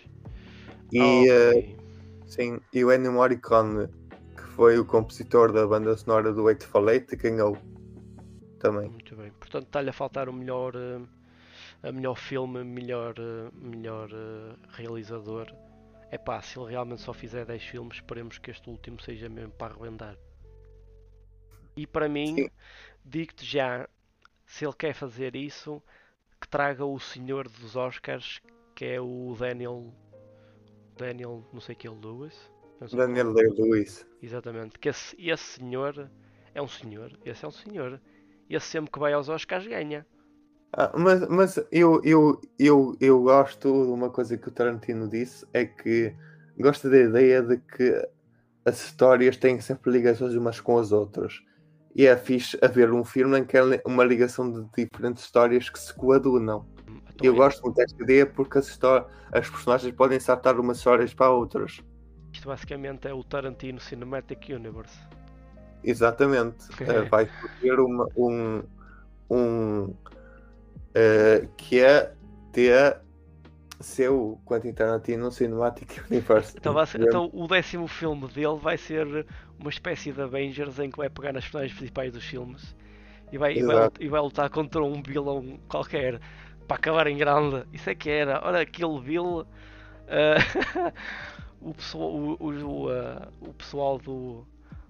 [0.92, 1.78] E, Ah, eh, ok.
[2.28, 3.88] sim, e o Ennio Morricone,
[4.36, 7.58] que foi o compositor da banda sonora do Eightful Eight, ganhou
[8.60, 8.90] também.
[8.90, 9.32] Muito bem.
[9.40, 11.00] Portanto, está-lhe a faltar o melhor, eh,
[11.84, 15.54] a melhor filme, melhor, eh, melhor eh, realizador.
[16.10, 19.52] É pá, se ele realmente só fizer 10 filmes, esperemos que este último seja mesmo
[19.52, 20.18] para arrebentar.
[21.76, 22.50] E para mim,
[23.06, 23.88] digo-te já,
[24.46, 25.82] se ele quer fazer isso,
[26.40, 28.42] que traga o senhor dos Oscars,
[28.74, 29.94] que é o Daniel.
[30.98, 32.52] Daniel, não sei que é Lewis.
[32.88, 34.06] Sei Daniel Day-Lewis.
[34.22, 36.10] Exatamente, que esse, esse senhor
[36.54, 38.02] é um senhor, esse é um senhor.
[38.50, 40.06] Esse sempre que vai aos Oscars ganha.
[40.74, 45.46] Ah, mas mas eu, eu, eu, eu gosto de uma coisa que o Tarantino disse,
[45.54, 46.14] é que
[46.60, 48.08] gosto da ideia de que
[48.66, 51.34] as histórias têm sempre ligações umas com as outras.
[51.96, 55.80] E é fixe haver um filme em que há uma ligação de diferentes histórias que
[55.80, 56.68] se coadunam.
[56.88, 61.14] Então, Eu gosto muito desta ideia porque as, histó- as personagens podem saltar umas histórias
[61.14, 61.82] para outras.
[62.32, 65.00] Isto basicamente é o Tarantino Cinematic Universe.
[65.84, 66.68] Exatamente.
[66.82, 67.28] Eh, vai
[67.62, 68.62] ter uma, um,
[69.32, 69.94] um
[70.98, 72.14] eh, que é
[72.52, 73.02] ter
[73.82, 76.56] seu Quentin Tarantino Cinematic Universe.
[76.56, 79.26] Então, ser- então o décimo filme dele vai ser
[79.60, 82.76] uma espécie de Avengers em que vai pegar nas personagens principais dos filmes
[83.32, 86.20] e vai, e vai, e vai lutar contra um vilão qualquer
[86.68, 87.66] para acabar em grande.
[87.74, 88.42] Isso é que era.
[88.46, 89.48] Olha aquele vil.
[90.10, 90.94] ah,
[91.62, 94.46] o, pessoal, o, o, ah, o pessoal do,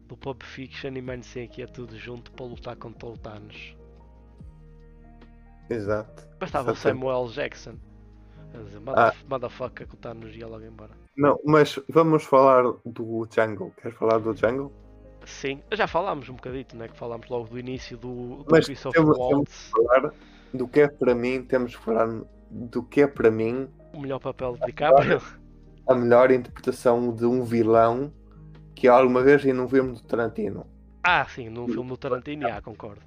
[0.08, 3.77] do Pulp Fiction e Man que é tudo junto para lutar contra o Thanos.
[5.70, 6.28] Exato.
[6.40, 6.76] Bastava o.
[6.76, 7.76] Samuel Jackson.
[8.66, 8.80] Dizer, Ah.
[8.80, 9.88] "Motherf- motherfucker,
[10.38, 10.92] ia logo embora.
[11.16, 13.72] Não, mas vamos falar do Django.
[13.82, 14.72] Queres falar do Django?
[15.26, 16.88] Sim, já falámos um bocadito, né?
[16.88, 20.14] Que falámos logo do início do, do Mas Christopher temos- Waltz, Falar
[20.54, 22.08] do que é para mim, temos que falar
[22.50, 25.22] do que é para mim o melhor papel de DiCaprio.
[25.88, 28.12] a melhor interpretação de um vilão
[28.74, 30.66] que alguma vez em um filme do Tarantino,
[31.04, 33.02] Ah, sim, num filme do Tarantino, ah, concordo.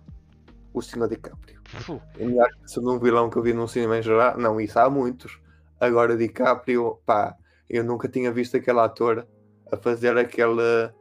[0.75, 1.60] o Senhor DiCaprio.
[1.75, 4.79] A melhor interpretação de um vilão que eu vi num cinema em geral, não, isso
[4.79, 5.41] há muitos.
[5.79, 7.37] Agora DiCaprio, pá,
[7.69, 9.27] eu nunca tinha visto aquele ator
[9.71, 10.93] a fazer aquele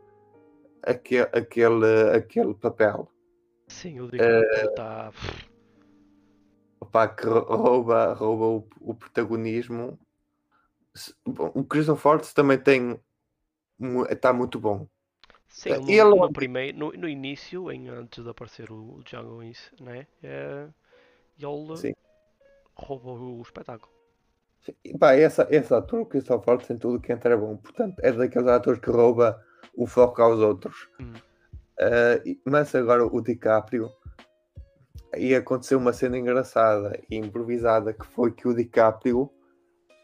[0.84, 3.12] aquele, aquele, aquele papel.
[3.68, 5.12] sim, o DiCaprio está.
[6.92, 10.00] Pá, que rouba, rouba o, o protagonismo.
[10.96, 13.00] Se- bom, O Christopher Waltz também tem
[14.10, 14.88] está muito bom.
[15.50, 19.72] Sim, no, ele- no primeiro, no, no início, em, antes de aparecer o, Django, isso,
[19.84, 20.08] né?
[20.24, 20.68] É,
[21.38, 21.94] ele Sim.
[22.76, 23.92] rouba o espetáculo.
[24.84, 27.58] E, pá, essa, esse ator, o Christopher Waltz, tem tudo que entra é bom.
[27.58, 29.44] Portanto, é daqueles atores que rouba
[29.76, 30.90] o foco aos outros.
[31.00, 31.14] Hum.
[31.80, 33.90] Uh, mas agora o DiCaprio
[35.18, 39.32] e aconteceu uma cena engraçada e improvisada que foi que o DiCaprio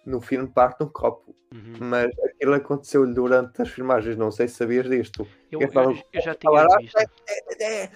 [0.06, 1.36] no filme parte um copo.
[1.54, 1.78] Uhum.
[1.80, 5.28] Mas aquilo aconteceu-lhe durante as filmagens, não sei se sabias disto.
[5.52, 6.98] Eu, Eu eu, falo- eu já Falar, tinha "Ah, visto.
[6.98, 7.92] é, é, é",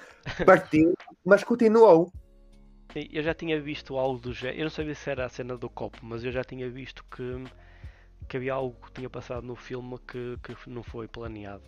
[0.46, 0.94] Partiu,
[1.26, 2.12] mas continuou.
[3.12, 4.60] Eu já tinha visto algo do género.
[4.60, 7.44] Eu não sabia se era a cena do copo, mas eu já tinha visto que,
[8.28, 11.64] que havia algo que tinha passado no filme que, que não foi planeado.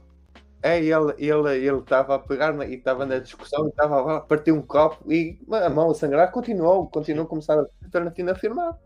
[0.64, 4.52] É, ele ele ele estava a pegar e estava na discussão e estava a partir
[4.52, 8.78] um copo e a mão a sangrar, continuou, continuou a começar a Tarantino a filmar.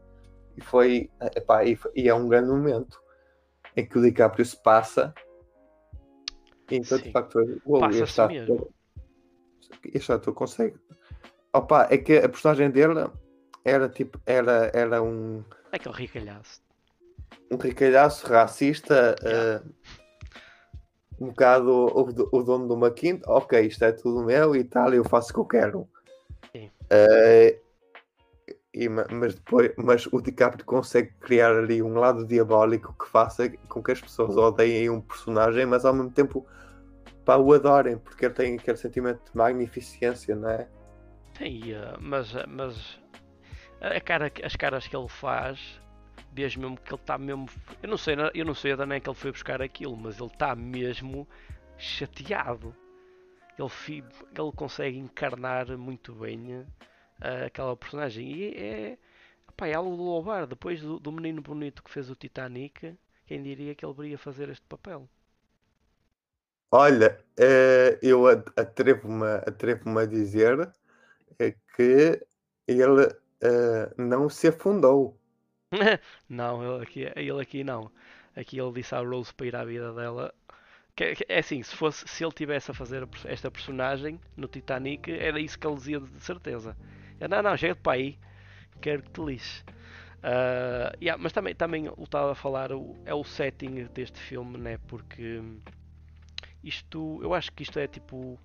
[0.57, 2.99] E foi, epá, e, foi- e é um grande momento
[3.75, 5.13] em que o DiCaprio se passa.
[6.71, 7.03] E então, Sim.
[7.05, 8.69] de facto, foi, uou, este ator-.
[9.93, 10.75] Este ator consegue.
[11.53, 13.09] Opa, é que a personagem dele
[13.63, 16.61] era tipo, era, era um, É aquele ricalhaço.
[17.51, 19.63] um ricalhaço racista, Yeah.
[19.65, 19.95] eh,
[21.19, 22.01] um bocado o,
[22.37, 25.33] o- dono de uma quinta, ok, isto é tudo meu e tal, eu faço o
[25.33, 25.89] que eu quero.
[26.51, 26.69] Sim.
[28.75, 33.09] Eh, e ma- mas depois, mas o DiCaprio consegue criar ali um lado diabólico que
[33.09, 36.45] faça com que as pessoas odeiem um personagem, mas ao mesmo tempo
[37.25, 40.67] pá, o adorem, porque ele tem aquele sentimento de magnificência, não é?
[41.37, 42.99] Sim, eh, mas, eh, mas
[43.81, 45.79] a cara, as caras que ele faz,
[46.33, 47.47] vejo mesmo que ele está mesmo.
[47.81, 50.27] Eu não sei, eu não sei a nem que ele foi buscar aquilo, mas ele
[50.27, 51.27] está mesmo
[51.77, 52.75] chateado.
[53.57, 54.03] Ele,
[54.37, 56.65] ele consegue encarnar muito bem
[57.21, 58.27] eh, aquela personagem.
[58.27, 58.97] E é,
[59.57, 60.47] pá, é algo de louvar.
[60.47, 62.95] Depois do, do menino bonito que fez o Titanic,
[63.25, 65.07] quem diria que ele viria fazer este papel?
[66.71, 70.71] Olha, eh, eu atrevo-me atrevo a dizer
[71.39, 72.21] eh, que
[72.67, 73.09] ele
[73.97, 75.19] não se afundou.
[76.29, 77.91] Não, ele aqui, ele aqui não.
[78.35, 80.33] Aqui ele disse à Rose para ir à vida dela.
[81.27, 85.59] É assim, se, fosse, se ele tivesse a fazer esta personagem no Titanic, era isso
[85.59, 86.75] que ele dizia de certeza.
[87.19, 88.17] Eu, não, não, chega-te para aí,
[88.81, 89.63] quero que te lixe.
[90.23, 94.57] Ah, yeah, mas também, também o estava a falar, o- é o setting deste filme,
[94.57, 94.77] né?
[94.87, 95.41] Porque
[96.63, 98.39] isto, eu acho que isto é tipo.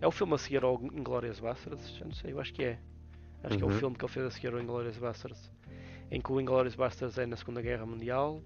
[0.00, 1.96] É o filme a seguir ao Inglourious Basterds?
[1.96, 2.78] Já não sei, eu acho que é.
[3.44, 3.70] Acho que é o Uhum.
[3.70, 5.50] filme que ele fez a seguir ao Inglourious Basterds
[6.10, 8.42] em que o Inglourious Basterds é na Segunda Guerra Mundial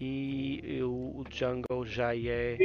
[0.00, 2.60] e o, o Django já é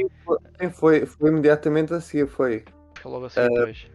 [0.60, 2.64] Sim, foi, foi imediatamente a seguir, foi.
[3.00, 3.90] foi logo assim depois.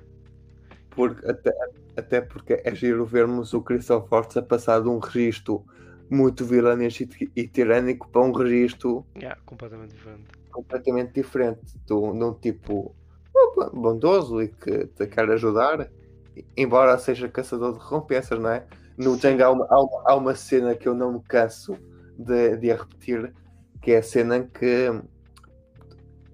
[0.96, 1.54] Porque, até,
[1.98, 5.66] até porque é giro vermos o Christopher Waltz a passar de um registro
[6.10, 7.04] muito vilanesco
[7.36, 10.24] e, tirânico para um registro Yeah, completamente diferente.
[10.52, 12.96] completamente diferente de um tipo
[13.74, 15.90] bondoso e que te quer ajudar,
[16.56, 18.66] embora seja caçador de recompensas, não é?
[18.98, 19.18] No.
[19.18, 21.78] Django há uma, há uma- há uma cena que eu não me canso
[22.18, 23.34] de, de a repetir,
[23.82, 24.90] que é a cena em que,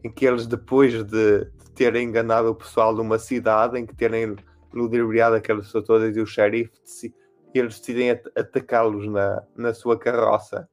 [0.03, 3.95] em que eles, depois de, de terem enganado o pessoal de uma cidade, em que
[3.95, 4.35] terem
[4.73, 7.15] ludibriado aquelas pessoas todas e o xerife, deci-
[7.53, 10.69] eles decidem at- atacá-los na, na sua carroça.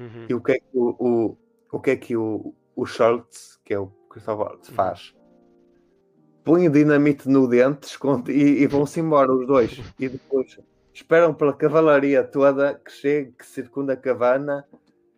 [0.00, 0.26] Uhum.
[0.28, 1.38] E o que é que o, o,
[1.72, 4.74] o, que é que o, o Schultz, que é o Christopher Waltz, Uhum.
[4.74, 5.14] faz?
[6.42, 9.80] Põe o dinamite no dente esconde, e, e vão-se embora os dois.
[9.98, 10.58] E depois
[10.92, 14.66] esperam pela cavalaria toda que chegue, que circunda a cabana.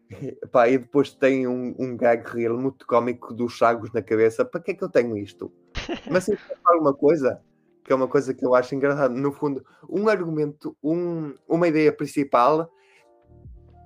[0.08, 4.44] E, pá, e depois tem um, um gag real muito cómico dos chagos na cabeça.
[4.44, 5.52] Para que é que eu tenho isto?
[6.08, 7.40] Mas é alguma coisa
[7.86, 9.14] que é uma coisa que eu acho engraçada.
[9.14, 12.68] No fundo, um argumento, um, uma ideia principal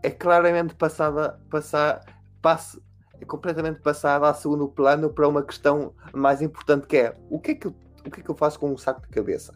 [0.02, 2.00] é claramente passada, passar,
[2.40, 2.82] passe,
[3.20, 7.50] é completamente passada a segundo plano para uma questão mais importante que é o que
[7.50, 7.74] é que eu,
[8.06, 9.52] o que é que eu faço com um saco de cabeça?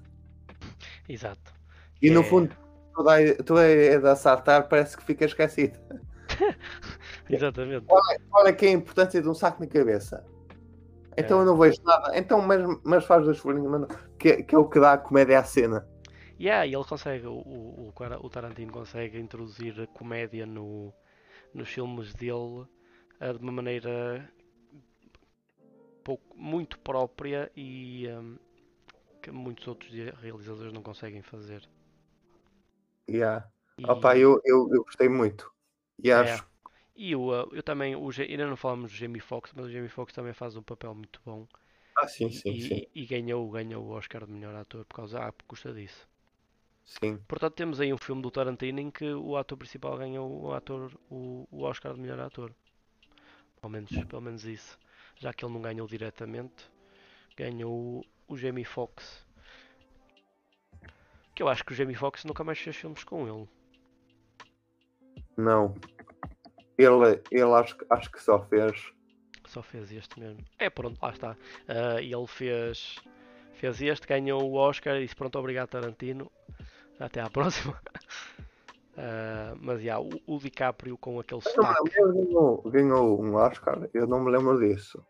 [1.09, 1.55] Exato.
[2.03, 2.25] E no É.
[2.25, 2.55] fundo,
[2.95, 5.81] toda a, toda a ideia de assaltar parece que fica esquecida.
[7.31, 7.87] Exatamente.
[8.31, 10.23] Olha que é a importância de um saco na cabeça.
[11.17, 11.41] Então É.
[11.41, 12.17] eu não vejo nada.
[12.19, 13.89] Então, mas, mas faz das folhinhas, mano,
[14.19, 15.87] que, que é o que dá a comédia à cena.
[16.39, 17.93] Yeah, e ele consegue, o, o,
[18.23, 20.93] o Tarantino consegue introduzir a comédia no,
[21.55, 22.67] nos filmes dele
[23.21, 24.29] eh, de uma maneira
[26.05, 28.37] pouco, muito própria e ehm,
[29.23, 29.91] que muitos outros
[30.23, 31.69] realizadores não conseguem fazer.
[33.09, 33.45] Yeah.
[33.79, 35.51] E, Opa, eu, eu, eu gostei muito.
[36.03, 36.15] E É.
[36.21, 36.49] acho
[36.97, 39.89] e eu, eh, eu também, o, ainda não falamos do Jamie Foxx, mas o Jamie
[39.89, 41.47] Foxx também faz um papel muito bom
[41.97, 42.87] Ah, sim, sim, e- sim.
[42.95, 46.09] e ganhou, ganhou o Oscar de melhor ator por causa, ah, por custa disso.
[46.85, 47.19] Sim.
[47.27, 50.93] Portanto, temos aí um filme do Tarantino em que o ator principal ganhou o, ator,
[51.11, 52.53] o, o Oscar de melhor ator.
[53.61, 54.79] Pelo menos, pelo menos isso.
[55.17, 56.71] Já que ele não ganhou diretamente,
[57.37, 59.25] ganhou o, o Jamie Foxx.
[61.35, 63.49] Que eu acho que o Jamie Foxx nunca mais fez filmes com ele.
[65.37, 65.75] Não.
[66.79, 68.93] Ele, ele acho, que- acho que só fez.
[69.47, 70.43] Só fez este mesmo.
[70.59, 71.37] É, pronto, lá está.
[72.03, 72.97] E ele fez,
[73.55, 76.31] fez este, ganhou o Oscar e disse pronto, obrigado Tarantino.
[76.99, 77.81] Até à próxima.
[78.97, 81.91] Ah, mas já, o, o DiCaprio com aquele sotaque.
[81.91, 85.05] ganhou, ganhou um Oscar, eu não me lembro disso.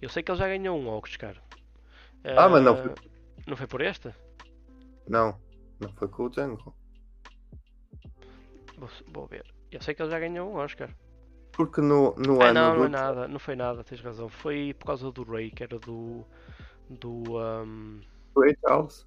[0.00, 1.36] Eu sei que ele já ganhou um Oscar.
[2.24, 2.94] Ah, mas não foi-
[3.46, 4.14] Não foi por este?
[5.08, 5.38] Não,
[5.78, 6.74] não foi com o Django.
[8.78, 9.44] Vou, vou ver.
[9.72, 10.90] Eu sei que ele já ganhou um Oscar.
[11.52, 12.86] Porque no, no Ah, ano não, não do.
[12.86, 14.28] é nada, não foi nada, tens razão.
[14.28, 16.24] Foi por causa do Ray, que era do.
[16.88, 17.38] Do.
[17.38, 18.00] ahm,
[18.36, 19.04] Ray Charles.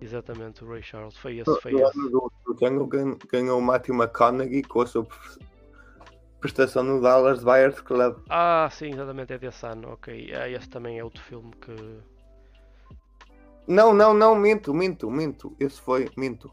[0.00, 1.16] exatamente, o Ray Charles.
[1.16, 1.98] Foi No, esse, foi no esse.
[1.98, 5.16] ano do, do Django gan- ganhou o Matthew McConaughey com a sua pre-
[6.40, 8.16] prestação no Dallas Buyers Club.
[8.28, 10.30] Ah, sim, exatamente, é desse ano, ok.
[10.34, 11.72] Ah, esse também é outro filme que.
[13.66, 15.54] Não, não, não, minto, minto, minto.
[15.60, 16.50] Esse foi, minto.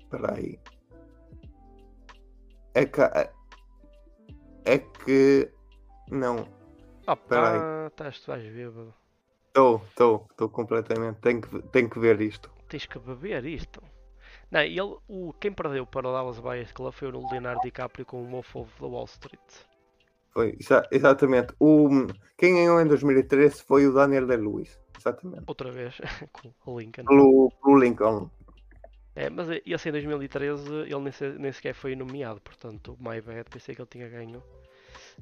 [0.00, 0.58] Espera aí.
[2.78, 3.00] É que.
[3.00, 3.30] É,
[4.64, 5.50] é que.
[6.10, 6.46] Não,
[7.06, 8.94] Espera pá, estás, tu bêbado.
[9.48, 11.18] estou, estou, estou completamente.
[11.20, 12.50] Tenho que, tenho que ver isto.
[12.68, 13.82] Tens que beber isto.
[14.50, 18.22] Não, ele, o, quem perdeu para o Dallas Buyers Club foi o Leonardo DiCaprio com
[18.22, 19.40] o Wolf of the Wall Street.
[20.30, 21.52] Foi, exa- exatamente.
[21.58, 21.88] O,
[22.36, 24.78] quem ganhou em 2013 foi o Daniel Day-Lewis.
[24.98, 25.44] Exatamente.
[25.46, 25.98] Outra vez,
[26.32, 27.04] com o Lincoln.
[27.04, 28.30] Pelo, pelo Lincoln.
[29.22, 33.50] É, mas esse em 2013 ele nem, se- nem sequer foi nomeado, portanto, My Bad,
[33.50, 34.42] pensei que ele tinha ganho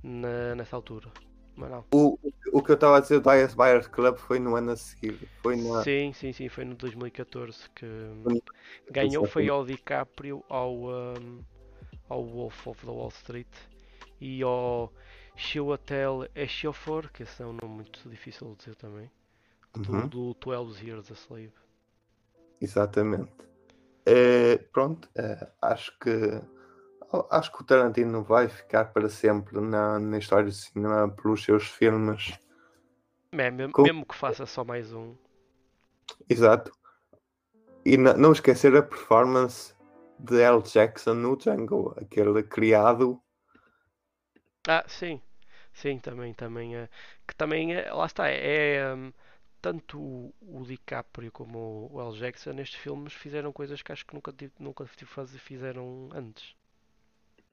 [0.02, 1.10] na, nessa altura.
[1.56, 1.84] Mas não.
[1.92, 2.18] O,
[2.52, 5.18] o que eu estava a dizer do Dallas Buyers Club foi no ano a seguir.
[5.42, 5.82] Foi na.
[5.84, 7.86] Sim, sim, sim, foi no 2014 que
[8.90, 11.42] ganhou foi ao DiCaprio, ao, um,
[12.08, 13.48] ao Wolf of the Wall Street
[14.20, 14.92] e ao
[15.36, 19.10] Chiwetel Ejiofor, que esse é um nome muito difícil de dizer também,
[19.74, 20.08] do, Uhum.
[20.08, 21.52] do 12 Years a Slave.
[22.60, 23.46] Exatamente.
[24.06, 26.10] Eh, pronto, eh, acho que
[27.30, 31.66] acho que o Tarantino vai ficar para sempre na, na história do cinema pelos seus
[31.68, 32.38] filmes.
[33.30, 35.14] É, mesmo, Com- mesmo que faça só mais um.
[36.28, 36.72] Exato.
[37.86, 39.72] E na- não esquecer a performance
[40.18, 40.60] de L.
[40.62, 43.18] Jackson no Django, aquele criado.
[44.68, 45.20] Ah, sim,
[45.72, 46.88] sim, também, também, é,
[47.26, 49.12] que também, é, lá está, é, hum,
[49.66, 52.16] tanto o, o DiCaprio como o L.
[52.16, 56.54] Jackson nestes filmes fizeram coisas que acho que nunca, nunca fizeram antes.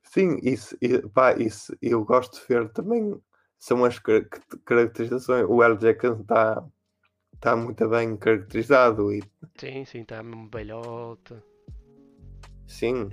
[0.04, 0.78] Sim, isso,
[1.12, 3.20] pá, isso eu gosto de ver também.
[3.58, 4.28] São as car-
[4.64, 5.48] caracterizações.
[5.50, 5.76] O L.
[5.78, 6.64] Jackson está
[7.40, 9.24] tá muito bem caracterizado e
[9.58, 11.42] Sim, sim, está mesmo belhota.
[12.68, 13.10] Sim.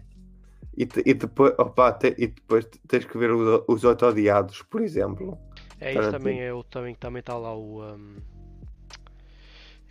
[0.77, 4.83] E, e depois, opa, te- e depois te- tens que ver os, os Odiados, por
[4.83, 5.39] exemplo.
[5.81, 8.17] É isso também, é o também também está lá o hum,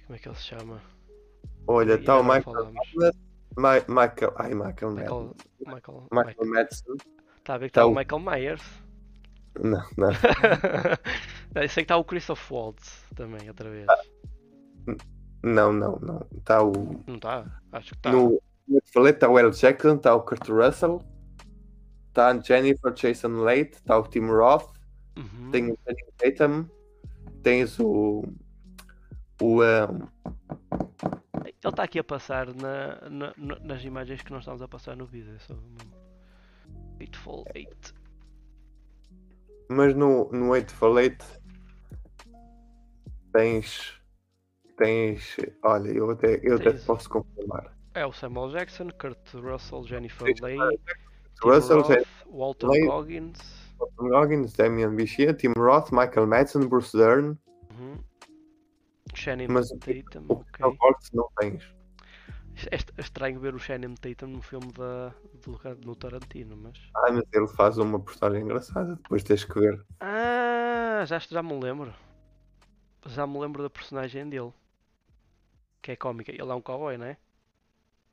[0.10, 0.82] como é que ele se chama?
[1.68, 2.74] Olha, está o Michael.
[3.56, 5.36] Ma- Michael, ai, Michael, Michael.
[5.68, 6.96] Michael, Michael Madsen.
[7.38, 8.64] Está a ver que Tá está o o- Michael Myers.
[9.62, 10.10] Não, não.
[11.54, 13.86] Não, sei que está o Christoph Waltz também, outra vez.
[15.44, 16.26] Não, não, não.
[16.38, 16.72] Está o.
[17.06, 17.46] Não está?
[17.72, 18.12] Acho que está.
[18.12, 18.42] No,
[18.92, 19.52] falei, está o L.
[19.52, 21.02] Jackson, está o Kurt Russell,
[22.08, 24.72] está a Jennifer Jason Leigh, está o Tim Roth,
[25.18, 25.52] Uhum.
[25.52, 26.66] tem o Channing Tatum,
[27.44, 28.24] tens o.
[29.42, 29.62] O.
[29.64, 30.08] um,
[31.46, 34.96] Ele está aqui a passar na, na- na- nas imagens que nós estamos a passar
[34.96, 35.34] no vídeo.
[35.36, 35.56] é Só.
[37.00, 37.94] Eightful Eight.
[39.70, 41.26] Mas no, no 8 Falete
[43.32, 43.94] tens.
[44.78, 45.38] Tens.
[45.64, 47.74] Olha, eu até, eu até Tens- posso confirmar.
[47.94, 50.80] É o Samuel Jackson, Kurt Russell, Jennifer Leigh,
[51.44, 52.86] Russell, Roth, Walter Leigh.
[52.88, 53.40] Goggins.
[53.98, 57.38] Tom Goggins, Damian Bichir, Tim Roth, Michael Madsen, Bruce Dern.
[57.78, 57.98] Uhum.
[59.20, 60.46] Shannon Mas o Tatum, O ok.
[60.46, 61.64] Christoph Waltz não tens.
[62.72, 65.14] É é estranho ver o Shannon Tatum no filme da,
[65.44, 66.78] do, no Tarantino, mas.
[66.96, 68.96] Ah, mas ele faz uma postagem engraçada.
[68.96, 69.86] Depois tens que ver.
[70.00, 71.94] Ah, já, já me lembro.
[73.06, 74.52] Já me lembro da personagem dele.
[75.82, 76.32] Que é cómica.
[76.32, 77.18] Ele é um cowboy, não é?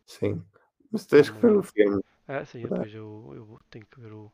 [0.07, 0.43] Sim.
[0.91, 2.03] Mas tens que ver o filme.
[2.29, 4.33] Ah, sim, depois eu, eu tenho que ver o,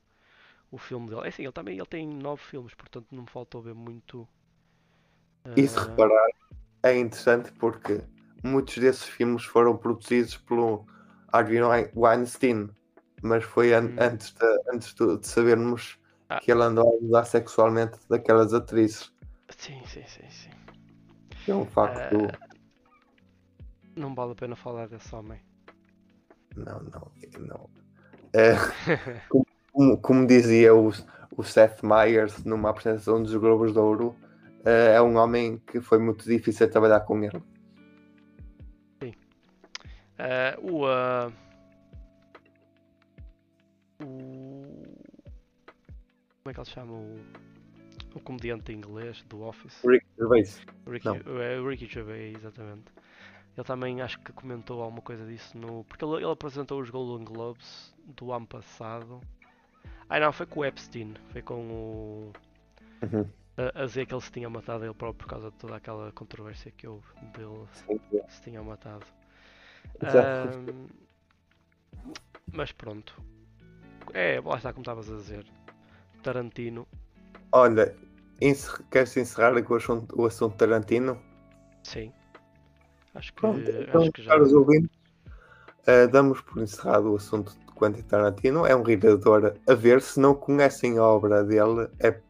[0.70, 1.22] o filme dele.
[1.24, 4.28] É assim, ele também ele tem nove filmes, portanto não me faltou ver muito.
[5.56, 6.30] E se reparar,
[6.82, 8.00] é interessante porque
[8.42, 10.86] muitos desses filmes foram produzidos pelo
[11.32, 12.70] Harvey Wein- Weinstein.
[13.22, 13.96] Mas foi an- Hum.
[14.00, 15.96] antes, de, antes de, sabermos
[16.28, 16.40] Ah.
[16.40, 19.12] que ele andou a abusar sexualmente daquelas atrizes.
[19.56, 20.50] Sim, sim, sim, sim.
[21.46, 22.16] É um facto.
[22.32, 22.48] Ah,
[23.94, 25.40] não vale a pena falar desse homem.
[26.56, 27.70] Não, não, não.
[28.32, 28.54] É,
[29.72, 30.90] como, como dizia o,
[31.36, 34.16] o Seth Meyers numa apresentação dos Globos de Ouro,
[34.64, 37.42] eh, é um homem que foi muito difícil trabalhar com ele.
[39.02, 39.14] Sim.
[40.18, 41.32] Uh, o, uh...
[44.04, 44.62] o,
[46.42, 46.92] Como é que ele se chama?
[46.92, 47.20] O,
[48.14, 49.82] o comediante inglês do Office?
[49.84, 50.60] Ricky Gervais.
[50.86, 52.92] Ricky, uh, Ricky Gervais, exatamente.
[53.56, 55.84] Ele também acho que comentou alguma coisa disso no.
[55.84, 59.20] Porque ele, ele apresentou os Golden Globes do ano passado.
[60.08, 61.14] Ah não, foi com o Epstein.
[61.30, 62.32] Foi com o.
[63.02, 63.28] Uhum.
[63.56, 66.10] A, a dizer que ele se tinha matado ele próprio por causa de toda aquela
[66.12, 68.20] controvérsia que houve dele Sim, sim.
[68.28, 69.06] se tinha matado.
[70.02, 70.88] Ahm,
[72.52, 73.14] mas pronto.
[74.14, 75.46] É, lá está como estavas a dizer.
[76.22, 76.86] Tarantino,
[77.52, 77.96] Olha,
[78.40, 78.82] encer...
[78.90, 81.18] queres encerrar com o assunto, o assunto Tarantino?
[81.82, 82.12] sim.
[83.14, 84.36] Acho que, Pronto, então, acho que já.
[85.86, 88.66] eh, damos por encerrado o assunto de Quentin Tarantino.
[88.66, 90.00] É um realizador a ver.
[90.02, 92.20] Se não conhecem a obra dele, é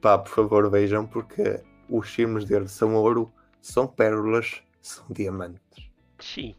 [0.00, 3.30] pá, por favor, vejam, porque os filmes dele são ouro,
[3.60, 5.90] são pérolas, são diamantes.
[6.18, 6.54] Sim.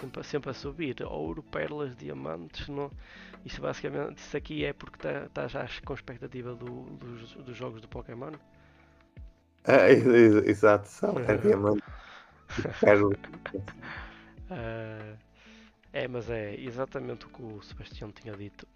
[0.00, 1.02] Sempre, sempre a subir.
[1.02, 2.68] Ouro, pérolas, diamantes.
[2.68, 2.90] Não...
[3.44, 7.80] Isso basicamente, isso aqui é porque estás tá já com expectativa do- dos, dos jogos
[7.80, 8.32] do Pokémon.
[9.66, 10.04] Ah, ex-
[10.46, 11.24] exato, são é.
[14.50, 15.16] Ah,
[15.90, 18.68] é, mas é exatamente o que o Sebastião tinha dito.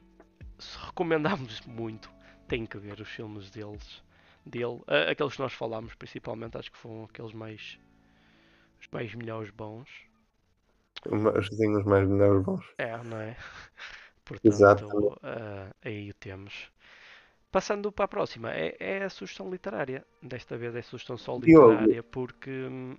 [0.59, 2.11] Se recomendamos muito,
[2.49, 4.03] tem que ver os filmes deles,
[4.45, 4.83] dele.
[5.11, 7.79] Aqueles que nós falámos, principalmente, acho que foram aqueles mais.
[8.81, 9.89] os mais melhores bons.
[11.07, 12.65] Os mais melhores bons.
[12.79, 13.37] É, não é?
[14.25, 15.17] Portanto, Exatamente.
[15.23, 16.71] ah, aí o temos.
[17.51, 20.05] Passando para a próxima, é, é a sugestão literária.
[20.23, 22.97] Desta vez é sugestão só literária, porque hum,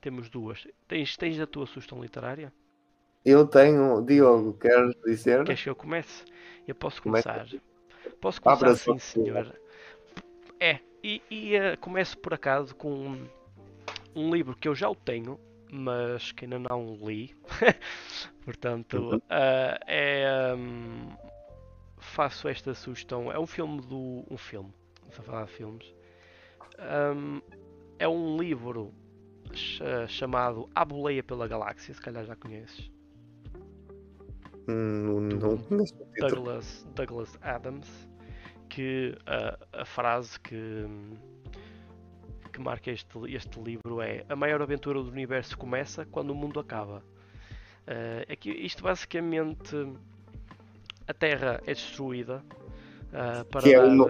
[0.00, 0.66] temos duas.
[0.88, 2.52] Tens, tens a tua sugestão literária?
[3.24, 5.44] Eu tenho, Diogo, queres dizer?
[5.44, 6.24] Queres que eu comece?
[6.66, 7.32] Eu posso Começa.
[7.32, 7.75] começar.
[8.20, 9.54] Posso começar sim, senhor.
[10.58, 13.28] É, e, e eh, começo por acaso com um,
[14.14, 15.38] um livro que eu já o tenho,
[15.70, 17.34] mas que ainda não li.
[18.44, 19.20] Portanto, Uhum.
[19.28, 20.54] ah, é.
[20.56, 21.10] hum,
[21.98, 23.30] faço esta sugestão.
[23.30, 24.24] É um filme do.
[24.30, 24.72] Um filme.
[25.02, 25.94] Vamos a falar de filmes.
[27.14, 27.40] Hum,
[27.98, 28.92] é um livro
[29.52, 32.90] cha- chamado A Boleia pela Galáxia, se calhar já conheces.
[34.68, 36.30] Hum, não conheço o título.
[36.30, 38.08] Douglas, Douglas Adams,
[38.68, 40.86] que a, a frase que,
[42.52, 46.58] que marca este, este livro é A maior aventura do universo começa quando o mundo
[46.60, 47.02] acaba.
[47.86, 49.76] É que isto basicamente
[51.06, 52.42] a Terra é destruída
[53.12, 54.08] ah, para Que é dar- uma-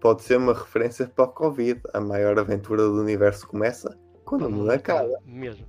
[0.00, 1.80] pode ser uma referência para o Covid.
[1.92, 5.18] A maior aventura do universo começa quando o mundo acaba.
[5.26, 5.66] Mesmo.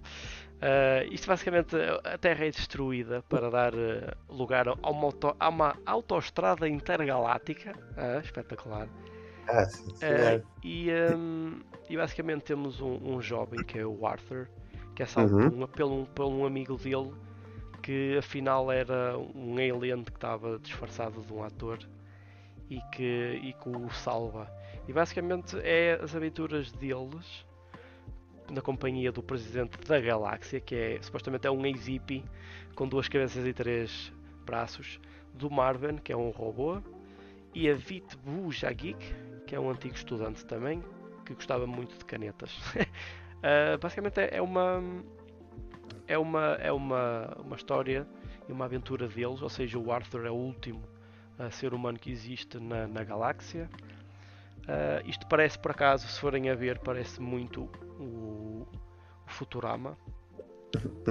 [0.62, 5.50] Ah, isto basicamente a Terra é destruída para dar eh, lugar a uma, auto, a
[5.50, 7.74] uma autoestrada intergaláctica.
[7.98, 8.88] Ah, espetacular.
[9.48, 10.46] Ah, sim, Eh, senhor.
[10.64, 14.48] e, hum, e basicamente temos um, um jovem que é o Arthur,
[14.96, 15.52] que é salvo Uhum.
[15.54, 17.12] um- um- pelo um amigo dele
[17.82, 21.80] que afinal era um alien que estava disfarçado de um ator
[22.70, 24.50] e que, e que o salva.
[24.88, 27.46] E basicamente é as aventuras deles
[28.52, 32.24] na companhia do presidente da galáxia, que é supostamente é um ex-hippie
[32.76, 34.12] com duas cabeças e três
[34.46, 35.00] braços,
[35.34, 36.82] do Marvin, que é um robô,
[37.54, 38.98] e a Vit Bujagik,
[39.48, 40.84] que é um antigo estudante também,
[41.26, 42.52] que gostava muito de canetas.
[43.42, 44.84] Ah, basicamente é uma
[46.06, 48.06] é uma é uma, uma história
[48.50, 50.84] e uma aventura deles, ou seja, o Arthur é o último
[51.38, 53.70] ah, ser humano que existe na, na galáxia.
[54.70, 57.64] Ah, isto parece, por acaso, se forem a ver, parece muito
[58.00, 58.68] o,
[59.26, 59.98] o Futurama.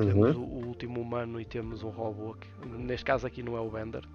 [0.02, 0.35] Temos Uhum.
[0.35, 3.70] o, o último humano e temos um robô, que neste caso aqui não é o
[3.70, 4.09] Bender.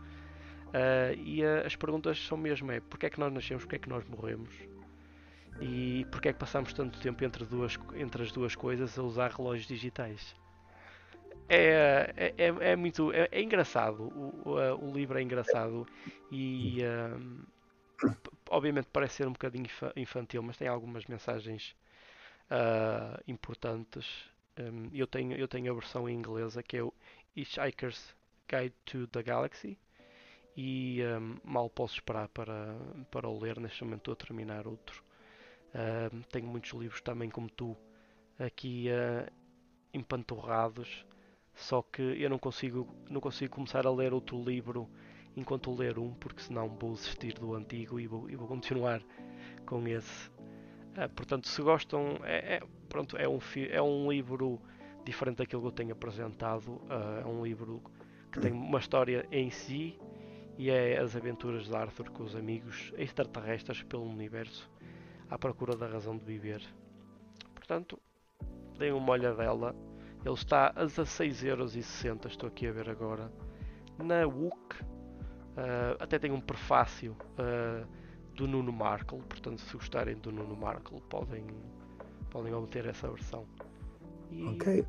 [0.74, 3.90] Ah, e as perguntas são mesmo: é porque é que nós nascemos, porque é que
[3.90, 4.53] nós morremos
[5.60, 9.32] e porque é que passamos tanto tempo entre, duas, entre as duas coisas a usar
[9.32, 10.36] relógios digitais?
[11.49, 15.88] É, é, é, é muito é, é engraçado, o, o, ah, o livro é engraçado
[16.32, 16.82] e
[18.53, 21.75] obviamente parece ser um bocadinho infa- infantil, mas tem algumas mensagens
[22.49, 24.05] ah, importantes.
[24.59, 26.93] Um, eu, tenho, eu tenho a versão em inglesa que é o
[27.35, 28.15] Hitchhiker's
[28.47, 29.80] Guide to the Galaxy
[30.55, 32.75] e um, mal posso esperar para,
[33.09, 33.59] para o ler.
[33.59, 35.03] Neste momento estou a terminar outro.
[35.73, 37.75] Um, tenho muitos livros também como tu
[38.38, 39.31] aqui uh,
[39.91, 41.05] empanturrados,
[41.55, 44.88] só que eu não consigo, não consigo começar a ler outro livro
[45.35, 49.01] enquanto ler um, porque senão vou desistir do antigo e vou, e vou continuar
[49.65, 50.31] com esse.
[50.95, 53.39] Ah, portanto, se gostam, é, é- pronto, é, um,
[53.69, 54.61] é um livro
[55.03, 56.81] diferente daquilo que eu tenho apresentado.
[56.89, 57.81] ah, é um livro
[58.31, 59.99] que tem uma história em si
[60.57, 64.69] e é as aventuras de Arthur com os amigos extraterrestres pelo universo
[65.30, 66.61] à procura da razão de viver.
[67.55, 67.99] Portanto,
[68.77, 69.76] deem uma olhadela.
[70.23, 73.31] Ele está a 16,60€, estou aqui a ver agora,
[73.97, 74.76] na WUC.
[75.55, 77.85] Uh, até tem um prefácio uh,
[78.35, 81.45] do Nuno Markle, portanto, se gostarem do Nuno Markle, podem,
[82.31, 83.45] podem obter essa versão.
[84.31, 84.85] E, ok.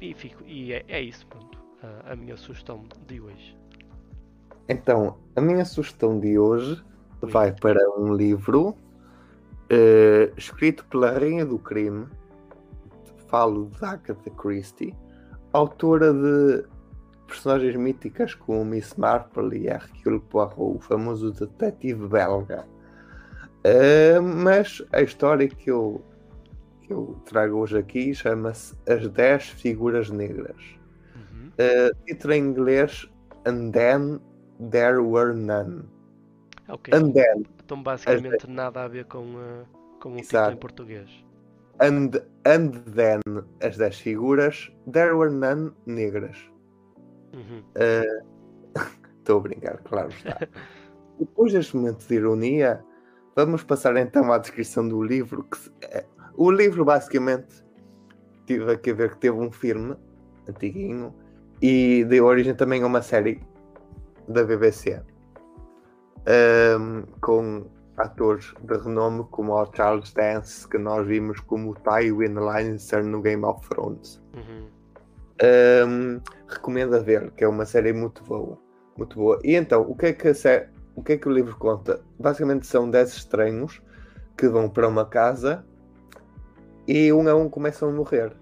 [0.00, 3.56] E, fico, e é, é isso, pronto, uh, a minha sugestão de hoje.
[4.68, 6.82] Então, a minha sugestão de hoje
[7.22, 12.06] vai para um livro uh, escrito pela Rainha do Crime,
[13.28, 14.94] falo de Agatha Christie,
[15.52, 16.73] autora de
[17.26, 22.66] personagens míticas como Miss Marple e Hercule Poirot, o famoso detetive belga.
[23.66, 26.04] Uh, mas a história que eu,
[26.82, 30.60] que eu trago hoje aqui chama-se As 10 Figuras Negras.
[31.14, 31.48] Uhum.
[31.48, 33.08] Uh, título em inglês
[33.46, 34.20] And Then
[34.70, 35.84] There Were None.
[36.68, 39.66] And then, então basicamente nada a ver com, uh,
[40.00, 41.24] com o título em português.
[41.80, 42.10] And,
[42.46, 43.20] and then
[43.60, 46.36] as 10 figuras, there were none negras.
[49.18, 49.36] Estou uhum.
[49.36, 50.46] uh, a brincar, claro está.
[51.18, 52.84] Depois deste momento de ironia,
[53.36, 55.44] vamos passar então à descrição do livro.
[55.44, 56.04] Que, é,
[56.36, 57.64] o livro basicamente
[58.46, 59.96] tive aqui a ver que teve um filme
[60.48, 61.14] antiguinho
[61.62, 63.40] e deu origem também a uma série
[64.28, 65.00] da BBC
[66.26, 67.66] um, com
[67.96, 73.44] atores de renome como o Charles Dance, que nós vimos como Tywin Lannister no Game
[73.44, 74.20] of Thrones.
[74.34, 74.68] Uhum.
[75.42, 78.58] Um, recomendo a ver, que é uma série muito boa.
[78.96, 79.38] Muito boa.
[79.42, 82.00] E então, o que é que, série, o, que é que o livro conta?
[82.18, 83.82] Basicamente são 10 estranhos
[84.36, 85.64] que vão para uma casa
[86.86, 88.32] e um a um começam a morrer.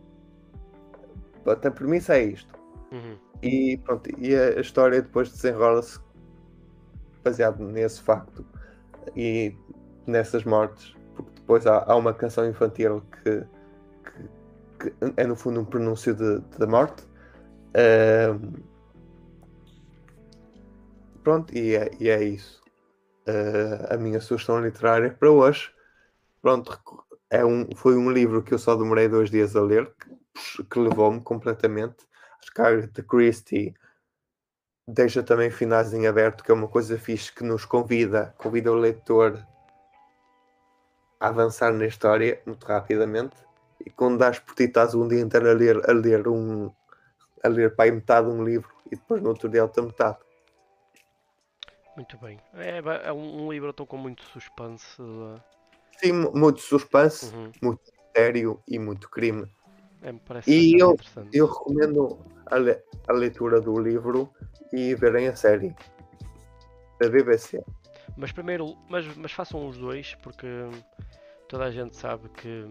[1.47, 2.53] A premissa é isto.
[2.93, 3.17] Uhum.
[3.43, 5.99] E, pronto, e a história depois desenrola-se
[7.25, 8.45] baseado nesse facto
[9.17, 9.57] e
[10.07, 13.45] nessas mortes, porque depois há, há uma canção infantil que,
[14.83, 16.15] que, é no fundo um pronúncio
[16.59, 17.05] da morte.
[17.73, 18.63] Uh,
[21.23, 22.61] pronto, e é, e é isso.
[23.29, 25.71] Uh, a minha sugestão literária para hoje.
[26.41, 26.77] Pronto,
[27.31, 30.79] é um, foi um livro que eu só demorei dois dias a ler, que, que
[30.79, 32.05] levou-me completamente.
[32.41, 33.75] Acho que a Agatha Christie
[34.89, 38.75] deixa também finais em aberto, que é uma coisa fixe que nos convida, convida o
[38.75, 39.39] leitor
[41.21, 43.37] a avançar na história muito rapidamente.
[43.85, 46.71] E quando dás por ti, estás um dia inteiro a ler, a ler um
[47.43, 50.19] a ler para aí metade de um livro e depois no outro dia outra metade.
[51.97, 52.39] Muito bem.
[52.55, 52.79] É,
[53.09, 55.03] é um, um livro estou com muito suspense.
[55.99, 57.53] Sim, muito suspense, uhum.
[57.61, 57.83] muito
[58.17, 59.47] sério e muito crime.
[60.03, 60.13] É,
[60.47, 60.97] e eu,
[61.33, 64.33] eu recomendo a, le, a leitura do livro
[64.73, 65.75] e verem a série
[67.01, 67.63] da BBC.
[68.17, 70.47] Mas primeiro, mas, mas façam os dois, porque
[71.49, 72.67] toda a gente sabe que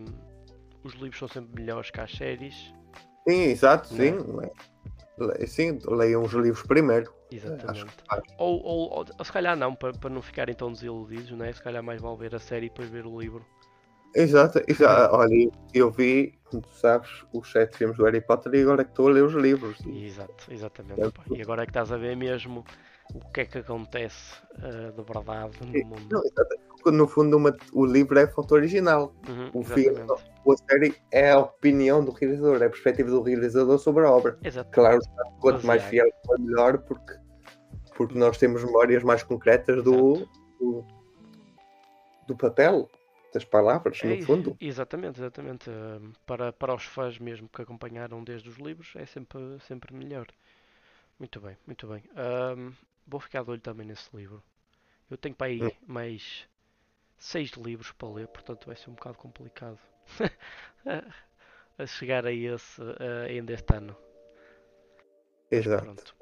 [0.84, 2.74] os livros são sempre melhores que as séries.
[3.28, 4.14] Sim, exato, sim.
[5.40, 5.46] É?
[5.46, 7.14] Sim, leiam os livros primeiro.
[7.32, 7.94] Exatamente.
[8.38, 11.52] Ou, ou, ou, ou, se calhar não, para, para não ficarem tão desiludidos, né?
[11.54, 13.46] se calhar mais vale ver a série e depois ver o livro.
[14.14, 15.16] Exato, exato.
[15.16, 18.84] olha, eu vi, como tu sabes, os sete filmes do Harry Potter e agora é
[18.84, 19.78] que estou a ler os livros.
[19.88, 21.02] Exato, exatamente.
[21.02, 21.38] É.
[21.38, 22.66] E agora é que estás a ver mesmo
[23.14, 26.22] o que é que acontece uh, de verdade no mundo.
[26.86, 29.14] Não, no fundo, uma, o livro é a foto original.
[29.30, 30.06] Uhum, o filme,
[30.50, 34.38] a série é a opinião do realizador, é a perspectiva do realizador sobre a obra.
[34.44, 34.72] Exato.
[34.72, 35.00] Claro,
[35.40, 37.14] quanto mais fiel for, melhor, porque,
[37.96, 40.28] porque nós temos memórias mais concretas do,
[40.60, 40.86] do,
[42.28, 42.90] do papel
[43.34, 44.58] das palavras, no é, fundo.
[44.60, 45.70] Exatamente, exatamente.
[46.26, 50.28] Para, para os fãs mesmo que acompanharam desde os livros, é sempre, sempre melhor.
[51.18, 52.04] Muito bem, muito bem.
[52.58, 52.74] Um,
[53.08, 54.44] vou ficar de olho também nesse livro.
[55.10, 55.72] Eu tenho para aí hum.
[55.86, 56.48] mais
[57.18, 59.78] seis livros para ler, portanto vai ser um bocado complicado
[61.78, 63.96] a chegar a esse uh, ainda este ano.
[65.50, 65.84] Exato.
[65.84, 66.16] Pronto.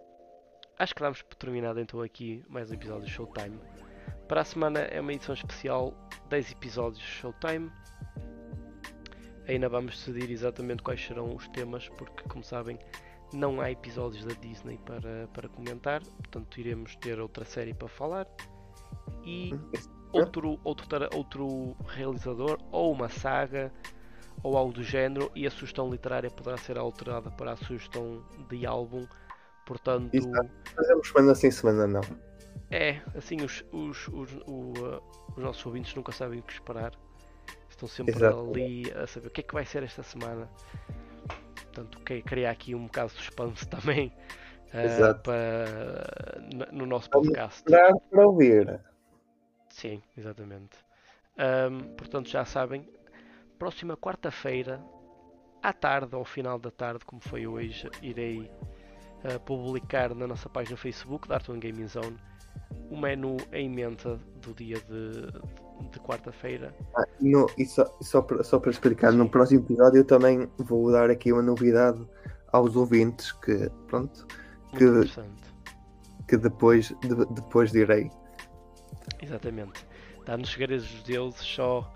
[0.77, 3.59] Acho que damos por terminado então aqui mais um episódio de Showtime.
[4.27, 5.93] Para a semana é uma edição especial
[6.29, 7.71] 10 episódios de Showtime.
[9.47, 12.77] Ainda vamos decidir exatamente quais serão os temas, porque, como sabem,
[13.33, 18.27] não há episódios da Disney para, para comentar, portanto, iremos ter outra série para falar.
[19.25, 19.51] E
[20.11, 23.71] outro, outro, outro realizador, ou uma saga,
[24.43, 28.65] ou algo do género, e a sugestão literária poderá ser alterada para a sugestão de
[28.65, 29.05] álbum.
[29.65, 30.11] Portanto,
[30.75, 32.01] fazemos semana sim, semana não.
[32.71, 35.01] É, assim, os, os, os, o, uh,
[35.35, 36.91] os nossos ouvintes nunca sabem o que esperar.
[37.69, 38.51] Estão sempre Exato.
[38.51, 40.49] ali a saber o que é que vai ser esta semana.
[41.55, 44.13] Portanto, criar aqui um bocado de suspense também
[44.67, 47.63] uh, para, no nosso podcast.
[47.63, 48.79] Para ouvir.
[49.79, 50.77] Sim, exatamente.
[51.37, 52.85] Um, portanto, já sabem,
[53.57, 54.83] próxima quarta-feira,
[55.63, 58.51] à tarde ou ao final da tarde, como foi hoje, irei
[59.23, 62.17] uh, publicar na nossa página Facebook da Art Gaming Zone
[62.91, 64.05] o menu em mente
[64.41, 65.31] do dia de,
[65.89, 66.75] de quarta-feira.
[66.97, 70.91] Ah, no, e só, só, para, só para explicar, no próximo episódio eu também vou
[70.91, 72.05] dar aqui uma novidade
[72.51, 74.27] aos ouvintes que, pronto,
[74.77, 74.85] que,
[76.27, 78.11] que depois, de, depois direi.
[79.21, 79.85] Exatamente.
[80.25, 81.91] Dá-nos segredos dos deuses só,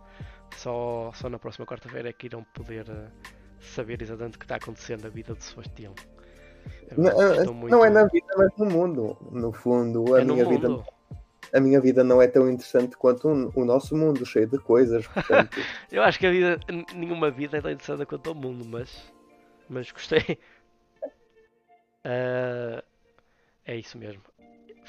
[0.57, 3.11] só, só na próxima quarta-feira é que irão poder uh,
[3.60, 5.94] saber exatamente o que está acontecendo na vida de Sebastião.
[6.98, 7.72] Não, muito...
[7.72, 9.18] não, é na vida, mas no mundo.
[9.31, 10.84] No fundo, a é minha vida.
[11.53, 15.06] A minha vida não é tão interessante quanto o, o nosso mundo, cheio de coisas.
[15.07, 15.56] Portanto...
[15.91, 16.60] Eu acho que a vida,
[16.95, 19.14] nenhuma vida é tão interessante quanto o mundo, mas,
[19.69, 20.40] mas gostei.
[22.03, 22.81] Uh,
[23.65, 24.23] é isso mesmo.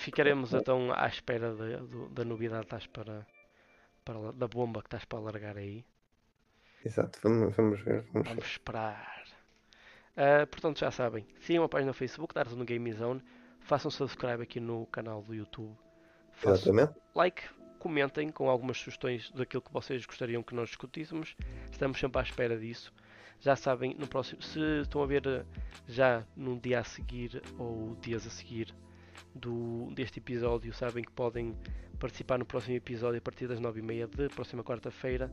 [0.04, 3.26] Ficaremos então à espera de, de, da novidade que estás para,
[4.04, 5.82] para, da bomba que estás para largar aí.
[6.84, 8.04] Exato, vamos, vamos ver.
[8.12, 9.24] Vamos, vamos esperar.
[10.12, 13.22] Uh, portanto, já sabem, sigam a página no Facebook, Dares no Game Zone,
[13.60, 15.74] façam subscribe aqui no canal do YouTube,
[16.32, 17.00] façam Exatamente.
[17.14, 17.42] like,
[17.78, 21.34] comentem com algumas sugestões daquilo que vocês gostariam que nós discutíssemos.
[21.72, 22.92] Estamos sempre à espera disso.
[23.40, 25.44] Já sabem, no próximo, se estão a ver ah,
[25.88, 28.74] já num dia a seguir ou dias a seguir
[29.34, 31.54] do, deste episódio, sabem que podem
[31.98, 35.30] participar no próximo episódio a partir das 9h30 de próxima quarta-feira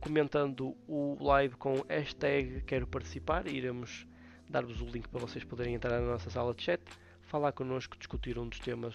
[0.00, 3.46] comentando o live com hashtag quero participar.
[3.46, 4.06] Iremos
[4.48, 6.80] dar-vos o link para vocês poderem entrar na nossa sala de chat,
[7.22, 8.94] falar connosco, discutir um dos temas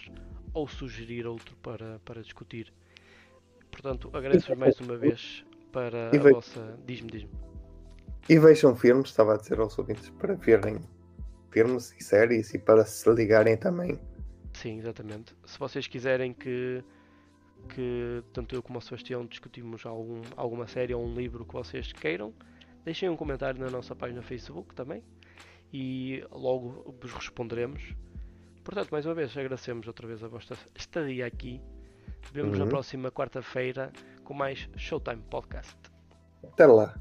[0.54, 2.72] ou sugerir outro para, para discutir.
[3.70, 6.32] Portanto, agradeço-vos mais uma vez para a ve...
[6.32, 6.78] vossa.
[6.86, 7.30] Diz-me, diz-me.
[8.28, 10.78] E vejam filmes, estava a dizer aos ouvintes, para verem
[11.50, 13.98] filmes e séries e para se ligarem também.
[14.62, 15.34] Sim, exatamente.
[15.44, 16.84] Se vocês quiserem que
[17.68, 21.92] que tanto eu como o Sebastião discutimos algum, alguma série ou um livro que vocês
[21.92, 22.32] queiram,
[22.84, 25.02] deixem um comentário na nossa página Facebook também
[25.72, 27.94] e logo vos responderemos.
[28.64, 31.60] Portanto, mais uma vez agradecemos outra vez a vossa estadia aqui.
[32.32, 32.64] Vemos uhum.
[32.64, 33.92] na próxima quarta-feira
[34.24, 35.76] com mais Showtime Podcast.
[36.44, 36.94] Até lá.